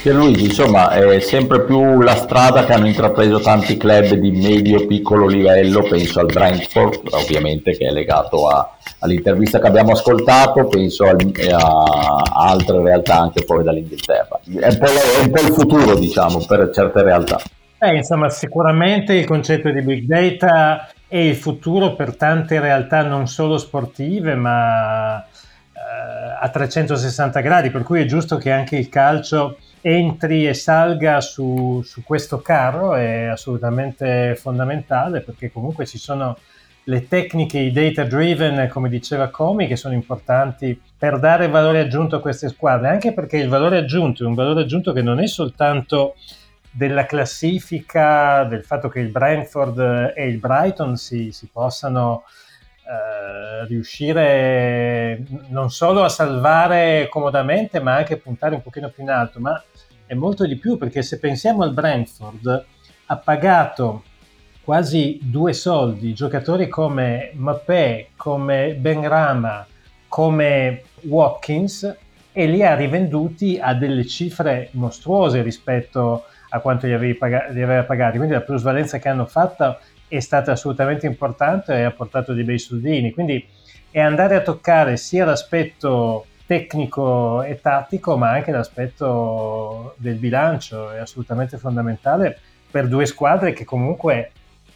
Pierluigi, 0.06 0.44
insomma, 0.44 0.92
è 0.92 1.20
sempre 1.20 1.64
più 1.64 2.00
la 2.02 2.14
strada 2.16 2.64
che 2.64 2.74
hanno 2.74 2.86
intrapreso 2.86 3.40
tanti 3.40 3.76
club 3.76 4.14
di 4.14 4.30
medio-piccolo 4.30 5.26
livello, 5.26 5.82
penso 5.82 6.20
al 6.20 6.28
Brentford, 6.28 7.08
ovviamente 7.10 7.76
che 7.76 7.88
è 7.88 7.90
legato 7.90 8.48
a, 8.48 8.78
all'intervista 9.00 9.58
che 9.58 9.66
abbiamo 9.66 9.94
ascoltato, 9.94 10.68
penso 10.68 11.06
a, 11.06 11.16
a, 11.16 12.22
altre 12.36 12.84
realtà 12.84 13.18
anche 13.18 13.44
fuori 13.48 13.64
dall'Inghilterra. 13.64 14.40
È 14.44 14.50
un, 14.52 14.62
è 14.62 15.24
un 15.24 15.32
po', 15.32 15.42
il 15.42 15.52
futuro, 15.52 15.96
diciamo, 15.96 16.46
per 16.46 16.70
certe 16.72 17.02
realtà. 17.02 17.42
Eh, 17.80 17.96
insomma, 17.96 18.30
sicuramente 18.30 19.16
il 19.16 19.26
concetto 19.26 19.72
di 19.72 19.82
big 19.82 20.06
data 20.06 20.88
è 21.08 21.18
il 21.18 21.36
futuro 21.36 21.96
per 21.96 22.16
tante 22.16 22.60
realtà 22.60 23.02
non 23.02 23.28
solo 23.28 23.58
sportive, 23.58 24.36
ma 24.36 25.18
eh, 25.18 26.38
a 26.40 26.48
360 26.48 27.40
gradi, 27.40 27.72
per 27.72 27.82
cui 27.82 28.02
è 28.02 28.06
giusto 28.06 28.38
che 28.38 28.52
anche 28.52 28.76
il 28.76 28.88
calcio 28.88 29.58
entri 29.88 30.48
e 30.48 30.56
salga 30.56 31.22
su, 31.22 31.80
su, 31.86 32.02
questo 32.04 32.42
carro 32.42 32.96
è 32.96 33.26
assolutamente 33.26 34.36
fondamentale 34.36 35.22
perché 35.22 35.52
comunque 35.52 35.86
ci 35.86 36.00
sono 36.00 36.40
le 36.86 37.08
tecniche, 37.08 37.60
i 37.60 37.72
data 37.72 38.04
driven, 38.04 38.68
come 38.68 38.90
diceva 38.90 39.30
Comi, 39.30 39.68
che 39.68 39.76
sono 39.76 39.94
importanti 39.94 40.80
per 40.98 41.20
dare 41.20 41.50
valore 41.50 41.82
aggiunto 41.82 42.16
a 42.16 42.20
queste 42.20 42.50
squadre, 42.50 42.88
anche 42.88 43.14
perché 43.14 43.38
il 43.38 43.48
valore 43.48 43.78
aggiunto 43.78 44.24
è 44.24 44.28
un 44.28 44.34
valore 44.34 44.62
aggiunto 44.62 44.92
che 44.92 45.04
non 45.04 45.20
è 45.20 45.28
soltanto 45.28 46.16
della 46.72 47.06
classifica, 47.06 48.44
del 48.44 48.64
fatto 48.64 48.90
che 48.90 49.00
il 49.00 49.10
Brentford 49.10 50.14
e 50.16 50.28
il 50.28 50.40
Brighton 50.40 50.96
si, 50.96 51.32
si 51.32 51.48
possano 51.52 52.24
eh, 52.88 53.66
riuscire 53.66 55.24
non 55.48 55.72
solo 55.72 56.04
a 56.04 56.10
salvare 56.10 57.08
comodamente, 57.10 57.80
ma 57.80 57.96
anche 57.96 58.18
puntare 58.18 58.54
un 58.54 58.62
pochino 58.62 58.90
più 58.90 59.04
in 59.04 59.10
alto. 59.10 59.40
Ma 59.40 59.62
è 60.06 60.14
molto 60.14 60.46
di 60.46 60.56
più 60.56 60.78
perché 60.78 61.02
se 61.02 61.18
pensiamo 61.18 61.64
al 61.64 61.74
Brentford, 61.74 62.66
ha 63.08 63.18
pagato 63.18 64.04
quasi 64.64 65.20
due 65.22 65.54
soldi 65.54 66.14
giocatori 66.14 66.68
come 66.68 67.32
Mappé, 67.34 68.10
come 68.16 68.76
Ben 68.76 69.08
Rama, 69.08 69.66
come 70.08 70.84
Watkins 71.02 71.98
e 72.32 72.46
li 72.48 72.64
ha 72.64 72.76
rivenduti 72.76 73.60
a 73.62 73.74
delle 73.74 74.06
cifre 74.06 74.70
mostruose 74.72 75.42
rispetto 75.42 76.26
a 76.50 76.60
quanto 76.60 76.86
li, 76.86 77.16
pag- 77.16 77.50
li 77.52 77.62
aveva 77.62 77.84
pagati. 77.84 78.18
Quindi 78.18 78.36
la 78.36 78.42
plusvalenza 78.42 78.98
che 78.98 79.10
hanno 79.10 79.26
fatto 79.26 79.80
è 80.08 80.20
stata 80.20 80.52
assolutamente 80.52 81.06
importante 81.06 81.74
e 81.76 81.84
ha 81.84 81.92
portato 81.92 82.34
dei 82.34 82.44
bei 82.44 82.60
soldini. 82.60 83.12
Quindi 83.12 83.46
è 83.92 84.00
andare 84.00 84.36
a 84.36 84.42
toccare 84.42 84.98
sia 84.98 85.26
l'aspetto 85.26 86.26
tecnico 86.46 87.42
e 87.42 87.60
tattico, 87.60 88.18
ma 88.18 88.32
anche 88.32 88.52
l'aspetto 88.52 89.96
del 89.98 90.16
bilancio 90.16 90.92
è 90.92 91.00
assolutamente 91.00 91.58
fondamentale 91.58 92.38
per 92.70 92.88
due 92.88 93.06
squadre 93.06 93.54
che 93.54 93.64
comunque 93.64 94.32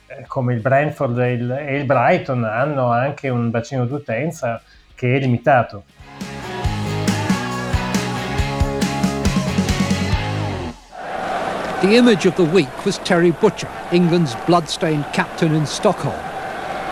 eh, 0.08 0.26
come 0.26 0.54
il 0.54 0.62
Brentford 0.62 1.20
e 1.20 1.34
il, 1.34 1.52
e 1.52 1.78
il 1.78 1.86
Brighton 1.86 2.44
hanno 2.44 2.92
anche 2.92 3.30
un 3.30 3.50
bacino 3.50 3.86
d'utenza 3.86 4.62
che 4.96 5.15
è 5.15 5.20
limitato. 5.20 5.84
The 11.82 11.96
image 11.96 12.26
of 12.26 12.36
the 12.36 12.44
week 12.44 12.84
was 12.84 12.98
Terry 12.98 13.32
Butcher, 13.32 13.70
England's 13.94 14.36
bloodstained 14.46 15.06
captain 15.13 15.56
in 15.56 15.65
Stockholm. 15.65 16.20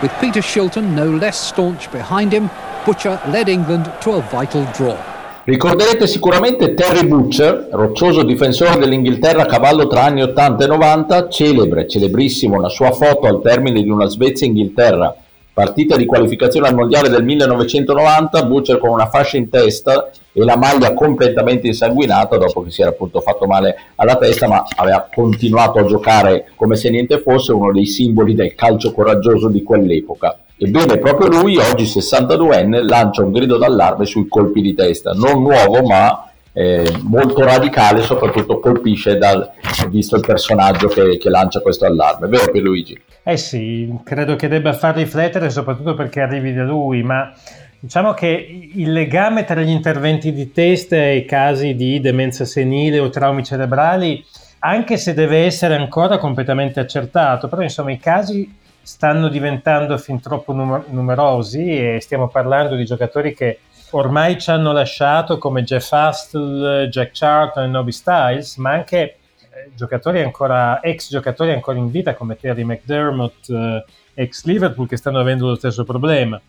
With 0.00 0.10
Peter 0.18 0.40
Shilton 0.40 0.94
no 0.94 1.10
less 1.10 1.38
staunch 1.38 1.92
behind 1.92 2.32
him, 2.32 2.48
Butcher 2.86 3.20
led 3.26 3.50
England 3.50 3.92
to 4.00 4.12
a 4.12 4.22
vital 4.22 4.64
draw. 4.72 4.96
Ricorderete 5.44 6.06
sicuramente 6.06 6.72
Terry 6.72 7.06
Butcher, 7.06 7.68
roccioso 7.70 8.22
difensore 8.22 8.78
dell'Inghilterra 8.78 9.42
a 9.42 9.46
cavallo 9.46 9.88
tra 9.88 10.04
anni 10.04 10.22
80 10.22 10.64
e 10.64 10.66
90, 10.68 11.28
celebre, 11.28 11.86
celebrissimo 11.86 12.58
la 12.58 12.70
sua 12.70 12.90
foto 12.90 13.26
al 13.26 13.42
termine 13.42 13.82
di 13.82 13.90
una 13.90 14.06
Svezia-Inghilterra 14.06 15.14
Partita 15.58 15.96
di 15.96 16.06
qualificazione 16.06 16.68
al 16.68 16.76
mondiale 16.76 17.08
del 17.08 17.24
1990, 17.24 18.44
Butcher 18.44 18.78
con 18.78 18.90
una 18.90 19.08
fascia 19.08 19.38
in 19.38 19.48
testa 19.48 20.08
e 20.32 20.44
la 20.44 20.56
maglia 20.56 20.94
completamente 20.94 21.66
insanguinata 21.66 22.36
dopo 22.36 22.62
che 22.62 22.70
si 22.70 22.80
era 22.80 22.90
appunto 22.90 23.20
fatto 23.20 23.44
male 23.46 23.74
alla 23.96 24.16
testa, 24.18 24.46
ma 24.46 24.64
aveva 24.76 25.08
continuato 25.12 25.80
a 25.80 25.84
giocare 25.84 26.52
come 26.54 26.76
se 26.76 26.90
niente 26.90 27.18
fosse, 27.18 27.50
uno 27.50 27.72
dei 27.72 27.86
simboli 27.86 28.36
del 28.36 28.54
calcio 28.54 28.92
coraggioso 28.92 29.48
di 29.48 29.64
quell'epoca. 29.64 30.38
Ebbene, 30.56 30.98
proprio 30.98 31.28
lui, 31.28 31.56
oggi 31.56 31.86
62enne, 31.86 32.86
lancia 32.86 33.24
un 33.24 33.32
grido 33.32 33.58
d'allarme 33.58 34.04
sui 34.06 34.28
colpi 34.28 34.60
di 34.60 34.74
testa, 34.74 35.10
non 35.10 35.42
nuovo 35.42 35.82
ma 35.84 36.27
eh, 36.58 36.90
molto 37.04 37.44
radicale, 37.44 38.02
soprattutto 38.02 38.58
colpisce 38.58 39.16
dal, 39.16 39.48
visto 39.90 40.16
il 40.16 40.22
personaggio 40.26 40.88
che, 40.88 41.16
che 41.16 41.30
lancia 41.30 41.60
questo 41.60 41.86
allarme, 41.86 42.26
vero 42.26 42.50
Pierluigi? 42.50 43.00
Eh 43.22 43.36
sì, 43.36 43.96
credo 44.02 44.34
che 44.34 44.48
debba 44.48 44.72
far 44.72 44.96
riflettere 44.96 45.50
soprattutto 45.50 45.94
perché 45.94 46.20
arrivi 46.20 46.52
da 46.52 46.64
lui, 46.64 47.04
ma 47.04 47.32
diciamo 47.78 48.12
che 48.12 48.70
il 48.74 48.90
legame 48.90 49.44
tra 49.44 49.60
gli 49.60 49.68
interventi 49.68 50.32
di 50.32 50.50
testa 50.50 50.96
e 50.96 51.18
i 51.18 51.24
casi 51.24 51.76
di 51.76 52.00
demenza 52.00 52.44
senile 52.44 52.98
o 52.98 53.08
traumi 53.08 53.44
cerebrali, 53.44 54.24
anche 54.58 54.96
se 54.96 55.14
deve 55.14 55.44
essere 55.44 55.76
ancora 55.76 56.18
completamente 56.18 56.80
accertato, 56.80 57.46
però 57.46 57.62
insomma 57.62 57.92
i 57.92 58.00
casi 58.00 58.52
stanno 58.82 59.28
diventando 59.28 59.96
fin 59.96 60.20
troppo 60.20 60.52
numer- 60.52 60.88
numerosi 60.88 61.68
e 61.68 61.98
stiamo 62.00 62.26
parlando 62.26 62.74
di 62.74 62.84
giocatori 62.84 63.32
che 63.32 63.60
ormai 63.90 64.38
ci 64.40 64.50
hanno 64.50 64.72
lasciato 64.72 65.38
come 65.38 65.62
Jeff 65.62 65.92
Astle, 65.92 66.88
Jack 66.88 67.10
Charlton 67.12 67.64
e 67.64 67.66
Nobby 67.68 67.92
Styles, 67.92 68.56
ma 68.56 68.72
anche 68.72 69.00
eh, 69.00 69.16
giocatori 69.74 70.20
ancora, 70.20 70.80
ex 70.80 71.10
giocatori 71.10 71.52
ancora 71.52 71.78
in 71.78 71.90
vita 71.90 72.14
come 72.14 72.36
Terry 72.36 72.64
McDermott, 72.64 73.48
eh, 73.50 73.84
ex 74.14 74.44
Liverpool, 74.44 74.88
che 74.88 74.96
stanno 74.96 75.20
avendo 75.20 75.46
lo 75.46 75.54
stesso 75.54 75.84
problema. 75.84 76.40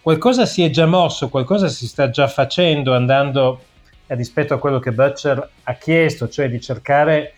Qualcosa 0.00 0.46
si 0.46 0.62
è 0.62 0.70
già 0.70 0.86
mosso, 0.86 1.28
qualcosa 1.28 1.68
si 1.68 1.86
sta 1.86 2.10
già 2.10 2.28
facendo 2.28 2.94
andando 2.94 3.60
rispetto 4.08 4.54
a 4.54 4.58
quello 4.58 4.78
che 4.78 4.92
Butcher 4.92 5.50
ha 5.64 5.74
chiesto, 5.74 6.28
cioè 6.28 6.48
di 6.48 6.60
cercare 6.60 7.34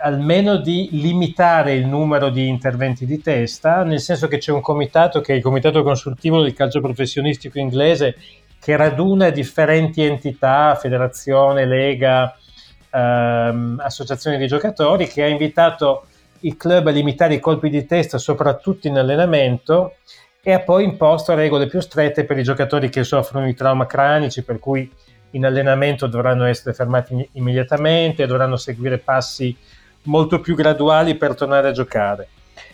almeno 0.00 0.56
di 0.56 0.88
limitare 0.92 1.74
il 1.74 1.86
numero 1.86 2.30
di 2.30 2.46
interventi 2.46 3.04
di 3.04 3.20
testa, 3.20 3.82
nel 3.82 4.00
senso 4.00 4.28
che 4.28 4.38
c'è 4.38 4.52
un 4.52 4.60
comitato 4.60 5.20
che 5.20 5.32
è 5.32 5.36
il 5.36 5.42
comitato 5.42 5.82
consultivo 5.82 6.42
del 6.42 6.54
calcio 6.54 6.80
professionistico 6.80 7.58
inglese 7.58 8.16
che 8.60 8.76
raduna 8.76 9.30
differenti 9.30 10.02
entità, 10.02 10.74
federazione, 10.74 11.66
lega, 11.66 12.36
ehm, 12.90 13.80
associazioni 13.82 14.36
di 14.36 14.46
giocatori, 14.46 15.06
che 15.06 15.22
ha 15.22 15.28
invitato 15.28 16.06
i 16.40 16.56
club 16.56 16.86
a 16.86 16.90
limitare 16.90 17.34
i 17.34 17.40
colpi 17.40 17.68
di 17.68 17.84
testa 17.86 18.18
soprattutto 18.18 18.86
in 18.86 18.96
allenamento 18.96 19.96
e 20.40 20.52
ha 20.52 20.60
poi 20.60 20.84
imposto 20.84 21.34
regole 21.34 21.66
più 21.66 21.80
strette 21.80 22.24
per 22.24 22.38
i 22.38 22.42
giocatori 22.42 22.88
che 22.88 23.04
soffrono 23.04 23.46
di 23.46 23.54
trauma 23.54 23.86
cranici, 23.86 24.42
per 24.42 24.58
cui 24.58 24.90
in 25.30 25.44
allenamento 25.44 26.06
dovranno 26.06 26.44
essere 26.44 26.74
fermati 26.74 27.28
immediatamente, 27.32 28.26
dovranno 28.26 28.56
seguire 28.56 28.98
passi 28.98 29.56
molto 30.02 30.40
più 30.40 30.54
graduali 30.54 31.16
per 31.16 31.34
tornare 31.34 31.68
a 31.68 31.72
giocare. 31.72 32.28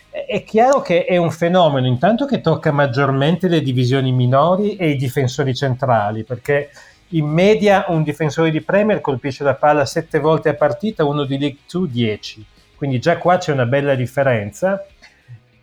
È 0.09 0.43
chiaro 0.43 0.81
che 0.81 1.03
è 1.03 1.17
un 1.17 1.31
fenomeno 1.31 1.87
intanto 1.87 2.25
che 2.25 2.39
tocca 2.39 2.71
maggiormente 2.71 3.49
le 3.49 3.61
divisioni 3.61 4.13
minori 4.13 4.77
e 4.77 4.89
i 4.89 4.95
difensori 4.95 5.53
centrali, 5.53 6.23
perché 6.23 6.69
in 7.09 7.25
media 7.25 7.85
un 7.89 8.01
difensore 8.01 8.49
di 8.49 8.61
Premier 8.61 9.01
colpisce 9.01 9.43
la 9.43 9.55
palla 9.55 9.85
sette 9.85 10.19
volte 10.19 10.49
a 10.49 10.53
partita, 10.53 11.03
uno 11.03 11.25
di 11.25 11.37
League 11.37 11.59
2 11.69 11.89
10, 11.89 12.45
quindi 12.75 12.99
già 12.99 13.17
qua 13.17 13.37
c'è 13.37 13.51
una 13.51 13.65
bella 13.65 13.93
differenza, 13.93 14.85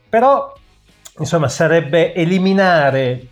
però 0.09 0.53
insomma 1.19 1.49
sarebbe 1.49 2.15
eliminare 2.15 3.27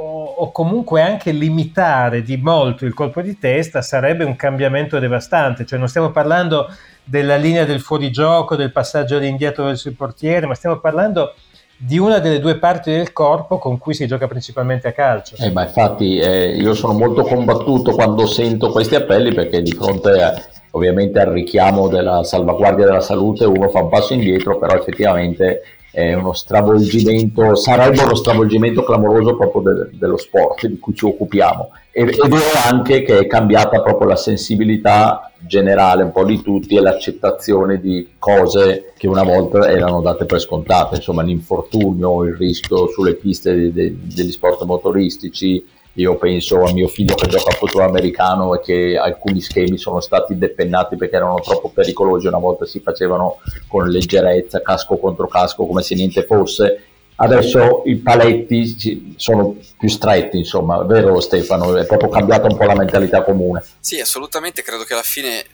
o, 0.00 0.24
o, 0.36 0.52
comunque 0.52 1.02
anche 1.02 1.32
limitare 1.32 2.22
di 2.22 2.36
molto 2.36 2.84
il 2.84 2.94
colpo 2.94 3.20
di 3.20 3.38
testa 3.38 3.82
sarebbe 3.82 4.24
un 4.24 4.36
cambiamento 4.36 4.98
devastante, 4.98 5.66
cioè 5.66 5.78
non 5.78 5.88
stiamo 5.88 6.10
parlando 6.10 6.68
della 7.02 7.36
linea 7.36 7.64
del 7.64 7.80
fuorigioco, 7.80 8.54
del 8.54 8.70
passaggio 8.70 9.16
all'indietro 9.16 9.64
verso 9.64 9.88
il 9.88 9.94
portiere, 9.94 10.46
ma 10.46 10.54
stiamo 10.54 10.78
parlando 10.78 11.34
di 11.80 11.96
una 11.96 12.18
delle 12.18 12.40
due 12.40 12.58
parti 12.58 12.90
del 12.90 13.12
corpo 13.12 13.58
con 13.58 13.78
cui 13.78 13.94
si 13.94 14.06
gioca 14.06 14.26
principalmente 14.26 14.88
a 14.88 14.92
calcio. 14.92 15.36
Eh, 15.38 15.50
ma 15.50 15.62
infatti 15.62 16.18
eh, 16.18 16.56
io 16.56 16.74
sono 16.74 16.92
molto 16.92 17.22
combattuto 17.22 17.92
quando 17.92 18.26
sento 18.26 18.70
questi 18.70 18.96
appelli 18.96 19.32
perché 19.32 19.62
di 19.62 19.72
fronte 19.72 20.10
a, 20.22 20.34
ovviamente 20.72 21.20
al 21.20 21.28
richiamo 21.28 21.88
della 21.88 22.24
salvaguardia 22.24 22.84
della 22.84 23.00
salute 23.00 23.44
uno 23.44 23.68
fa 23.68 23.82
un 23.82 23.88
passo 23.88 24.12
indietro, 24.12 24.58
però 24.58 24.76
effettivamente 24.76 25.62
è 25.98 26.14
uno 26.14 26.32
stravolgimento, 26.32 27.56
sarebbe 27.56 28.02
uno 28.02 28.14
stravolgimento 28.14 28.84
clamoroso 28.84 29.36
proprio 29.36 29.62
de- 29.62 29.90
dello 29.98 30.16
sport 30.16 30.68
di 30.68 30.78
cui 30.78 30.94
ci 30.94 31.04
occupiamo. 31.04 31.70
E, 31.90 32.04
vero 32.04 32.44
anche 32.64 33.02
che 33.02 33.18
è 33.18 33.26
cambiata 33.26 33.82
proprio 33.82 34.06
la 34.06 34.14
sensibilità 34.14 35.32
generale 35.40 36.04
un 36.04 36.12
po' 36.12 36.24
di 36.24 36.40
tutti 36.40 36.76
e 36.76 36.80
l'accettazione 36.80 37.80
di 37.80 38.10
cose 38.16 38.92
che 38.96 39.08
una 39.08 39.24
volta 39.24 39.68
erano 39.68 40.00
date 40.00 40.24
per 40.24 40.38
scontate, 40.38 40.96
insomma 40.96 41.22
l'infortunio, 41.22 42.22
il 42.22 42.36
rischio 42.36 42.86
sulle 42.86 43.14
piste 43.14 43.52
de- 43.56 43.72
de- 43.72 43.96
degli 44.00 44.30
sport 44.30 44.62
motoristici, 44.62 45.66
io 45.98 46.16
penso 46.16 46.62
a 46.62 46.72
mio 46.72 46.86
figlio 46.86 47.14
che 47.16 47.26
gioca 47.26 47.50
a 47.50 47.54
football 47.54 47.88
americano 47.88 48.54
e 48.54 48.60
che 48.60 48.96
alcuni 48.96 49.40
schemi 49.40 49.78
sono 49.78 50.00
stati 50.00 50.38
depennati 50.38 50.96
perché 50.96 51.16
erano 51.16 51.40
troppo 51.40 51.70
pericolosi, 51.70 52.28
una 52.28 52.38
volta 52.38 52.66
si 52.66 52.78
facevano 52.78 53.40
con 53.66 53.88
leggerezza, 53.88 54.62
casco 54.62 54.96
contro 54.96 55.26
casco, 55.26 55.66
come 55.66 55.82
se 55.82 55.96
niente 55.96 56.24
fosse. 56.24 56.84
Adesso 57.16 57.82
i 57.86 57.96
paletti 57.96 59.14
sono 59.16 59.56
più 59.76 59.88
stretti, 59.88 60.38
insomma, 60.38 60.84
vero 60.84 61.18
Stefano? 61.18 61.76
È 61.76 61.84
proprio 61.84 62.10
cambiata 62.10 62.46
un 62.46 62.56
po' 62.56 62.64
la 62.64 62.76
mentalità 62.76 63.24
comune. 63.24 63.64
Sì, 63.80 63.98
assolutamente, 63.98 64.62
credo 64.62 64.84
che 64.84 64.92
alla 64.92 65.02
fine 65.02 65.44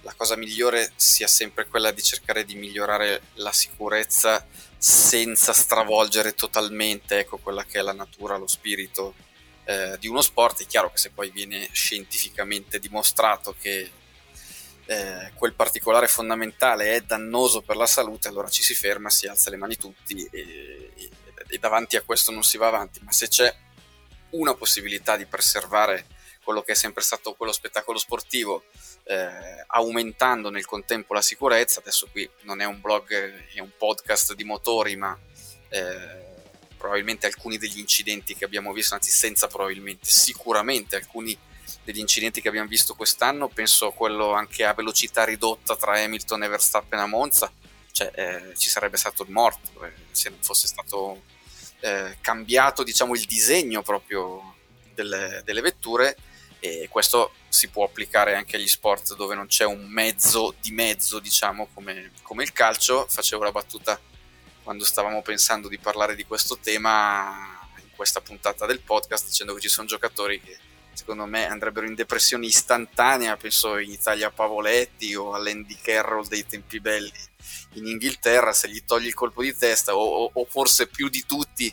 la 0.00 0.14
cosa 0.16 0.34
migliore 0.34 0.92
sia 0.96 1.26
sempre 1.26 1.66
quella 1.66 1.90
di 1.90 2.00
cercare 2.00 2.44
di 2.44 2.54
migliorare 2.54 3.20
la 3.34 3.52
sicurezza 3.52 4.42
senza 4.78 5.52
stravolgere 5.52 6.32
totalmente 6.34 7.18
ecco, 7.18 7.38
quella 7.42 7.64
che 7.64 7.80
è 7.80 7.82
la 7.82 7.92
natura, 7.92 8.38
lo 8.38 8.46
spirito 8.46 9.12
eh, 9.66 9.96
di 9.98 10.08
uno 10.08 10.22
sport. 10.22 10.62
È 10.62 10.66
chiaro 10.66 10.90
che 10.90 10.98
se 10.98 11.10
poi 11.10 11.30
viene 11.30 11.68
scientificamente 11.72 12.78
dimostrato 12.78 13.54
che 13.60 13.90
eh, 14.86 15.32
quel 15.34 15.52
particolare 15.52 16.06
fondamentale 16.06 16.94
è 16.94 17.00
dannoso 17.02 17.60
per 17.60 17.76
la 17.76 17.86
salute, 17.86 18.28
allora 18.28 18.48
ci 18.48 18.62
si 18.62 18.74
ferma, 18.74 19.10
si 19.10 19.26
alza 19.26 19.50
le 19.50 19.56
mani 19.56 19.76
tutti 19.76 20.26
e, 20.30 20.92
e, 20.94 21.10
e 21.48 21.58
davanti 21.58 21.96
a 21.96 22.02
questo 22.02 22.30
non 22.30 22.42
si 22.42 22.56
va 22.56 22.68
avanti. 22.68 23.00
Ma 23.02 23.12
se 23.12 23.28
c'è 23.28 23.54
una 24.30 24.54
possibilità 24.54 25.16
di 25.16 25.26
preservare 25.26 26.06
quello 26.42 26.62
che 26.62 26.72
è 26.72 26.76
sempre 26.76 27.02
stato 27.02 27.34
quello 27.34 27.50
spettacolo 27.50 27.98
sportivo, 27.98 28.66
eh, 29.02 29.64
aumentando 29.66 30.48
nel 30.48 30.64
contempo 30.64 31.12
la 31.12 31.20
sicurezza. 31.20 31.80
Adesso 31.80 32.08
qui 32.12 32.28
non 32.42 32.60
è 32.60 32.64
un 32.64 32.80
blog, 32.80 33.12
è 33.52 33.58
un 33.58 33.72
podcast 33.76 34.34
di 34.34 34.44
motori, 34.44 34.94
ma 34.94 35.18
eh, 35.68 36.35
probabilmente 36.76 37.26
alcuni 37.26 37.58
degli 37.58 37.78
incidenti 37.78 38.34
che 38.34 38.44
abbiamo 38.44 38.72
visto, 38.72 38.94
anzi 38.94 39.10
senza 39.10 39.46
probabilmente, 39.46 40.06
sicuramente 40.08 40.96
alcuni 40.96 41.36
degli 41.82 41.98
incidenti 41.98 42.40
che 42.40 42.48
abbiamo 42.48 42.68
visto 42.68 42.94
quest'anno, 42.94 43.48
penso 43.48 43.86
a 43.86 43.92
quello 43.92 44.32
anche 44.32 44.64
a 44.64 44.74
velocità 44.74 45.24
ridotta 45.24 45.76
tra 45.76 46.00
Hamilton 46.00 46.42
e 46.42 46.48
Verstappen 46.48 46.98
a 46.98 47.06
Monza, 47.06 47.50
cioè 47.92 48.10
eh, 48.14 48.56
ci 48.56 48.68
sarebbe 48.68 48.96
stato 48.96 49.22
il 49.22 49.30
morto 49.30 49.84
eh, 49.84 49.92
se 50.10 50.30
non 50.30 50.38
fosse 50.42 50.66
stato 50.66 51.22
eh, 51.80 52.18
cambiato 52.20 52.82
diciamo 52.82 53.14
il 53.14 53.24
disegno 53.24 53.82
proprio 53.82 54.56
delle, 54.94 55.42
delle 55.44 55.60
vetture 55.60 56.16
e 56.58 56.88
questo 56.90 57.32
si 57.48 57.68
può 57.68 57.84
applicare 57.84 58.34
anche 58.34 58.56
agli 58.56 58.68
sport 58.68 59.14
dove 59.14 59.34
non 59.34 59.46
c'è 59.46 59.64
un 59.64 59.86
mezzo 59.86 60.54
di 60.60 60.72
mezzo, 60.72 61.18
diciamo, 61.18 61.68
come, 61.72 62.10
come, 62.22 62.42
il 62.42 62.52
calcio. 62.52 63.06
Facevo 63.08 63.44
la 63.44 63.52
battuta 63.52 63.98
quando 64.66 64.84
stavamo 64.84 65.22
pensando 65.22 65.68
di 65.68 65.78
parlare 65.78 66.16
di 66.16 66.24
questo 66.24 66.58
tema 66.60 67.56
in 67.78 67.90
questa 67.94 68.20
puntata 68.20 68.66
del 68.66 68.80
podcast, 68.80 69.26
dicendo 69.26 69.54
che 69.54 69.60
ci 69.60 69.68
sono 69.68 69.86
giocatori 69.86 70.40
che 70.40 70.58
secondo 70.92 71.24
me 71.24 71.46
andrebbero 71.48 71.86
in 71.86 71.94
depressione 71.94 72.46
istantanea, 72.46 73.36
penso 73.36 73.78
in 73.78 73.92
Italia 73.92 74.26
a 74.26 74.32
Pavoletti 74.32 75.14
o 75.14 75.34
all'Andy 75.34 75.76
Carroll 75.80 76.26
dei 76.26 76.44
tempi 76.46 76.80
belli 76.80 77.12
in 77.74 77.86
Inghilterra, 77.86 78.52
se 78.52 78.68
gli 78.68 78.82
togli 78.84 79.06
il 79.06 79.14
colpo 79.14 79.40
di 79.40 79.56
testa 79.56 79.94
o, 79.94 80.30
o 80.32 80.44
forse 80.46 80.88
più 80.88 81.08
di 81.08 81.22
tutti 81.24 81.72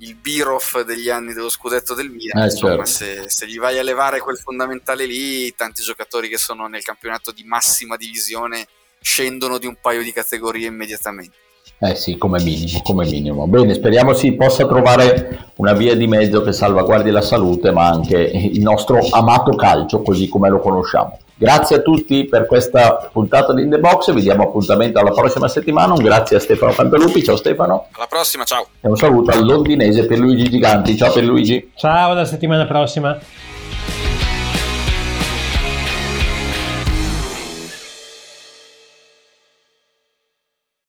il 0.00 0.14
Biroff 0.14 0.82
degli 0.82 1.08
anni 1.08 1.32
dello 1.32 1.48
scudetto 1.48 1.94
del 1.94 2.10
Milan. 2.10 2.42
Eh, 2.42 2.46
insomma, 2.50 2.84
certo. 2.84 3.24
se, 3.24 3.30
se, 3.30 3.48
gli 3.48 3.58
vai 3.58 3.78
a 3.78 3.82
levare 3.82 4.20
quel 4.20 4.36
fondamentale 4.36 5.06
lì, 5.06 5.54
tanti 5.54 5.80
giocatori 5.82 6.28
che 6.28 6.36
sono 6.36 6.66
nel 6.66 6.82
campionato 6.82 7.30
di 7.30 7.44
massima 7.44 7.96
divisione 7.96 8.68
scendono 9.00 9.56
di 9.56 9.64
un 9.64 9.80
paio 9.80 10.02
di 10.02 10.12
categorie 10.12 10.66
immediatamente. 10.66 11.44
Eh 11.78 11.94
sì, 11.94 12.16
come 12.16 12.42
minimo, 12.42 12.80
come 12.82 13.04
minimo. 13.04 13.46
Bene, 13.46 13.74
speriamo 13.74 14.14
si 14.14 14.32
possa 14.32 14.66
trovare 14.66 15.50
una 15.56 15.74
via 15.74 15.94
di 15.94 16.06
mezzo 16.06 16.40
che 16.40 16.52
salvaguardi 16.52 17.10
la 17.10 17.20
salute, 17.20 17.70
ma 17.70 17.86
anche 17.86 18.16
il 18.18 18.60
nostro 18.62 18.98
amato 19.10 19.54
calcio, 19.54 20.00
così 20.00 20.26
come 20.28 20.48
lo 20.48 20.58
conosciamo. 20.58 21.18
Grazie 21.38 21.76
a 21.76 21.80
tutti 21.80 22.24
per 22.24 22.46
questa 22.46 23.10
puntata 23.12 23.52
di 23.52 23.60
In 23.60 23.68
The 23.68 23.78
Box, 23.78 24.10
vi 24.14 24.22
diamo 24.22 24.44
appuntamento 24.44 24.98
alla 24.98 25.10
prossima 25.10 25.48
settimana, 25.48 25.92
un 25.92 26.02
grazie 26.02 26.36
a 26.36 26.40
Stefano 26.40 26.72
Cantalupi, 26.72 27.22
ciao 27.22 27.36
Stefano. 27.36 27.88
Alla 27.92 28.06
prossima, 28.08 28.44
ciao. 28.44 28.68
E 28.80 28.88
un 28.88 28.96
saluto 28.96 29.32
al 29.32 29.44
londinese 29.44 30.06
Pierluigi 30.06 30.48
Giganti, 30.48 30.96
ciao 30.96 31.12
Pierluigi. 31.12 31.72
Ciao, 31.74 32.12
alla 32.12 32.24
settimana 32.24 32.64
prossima. 32.64 33.18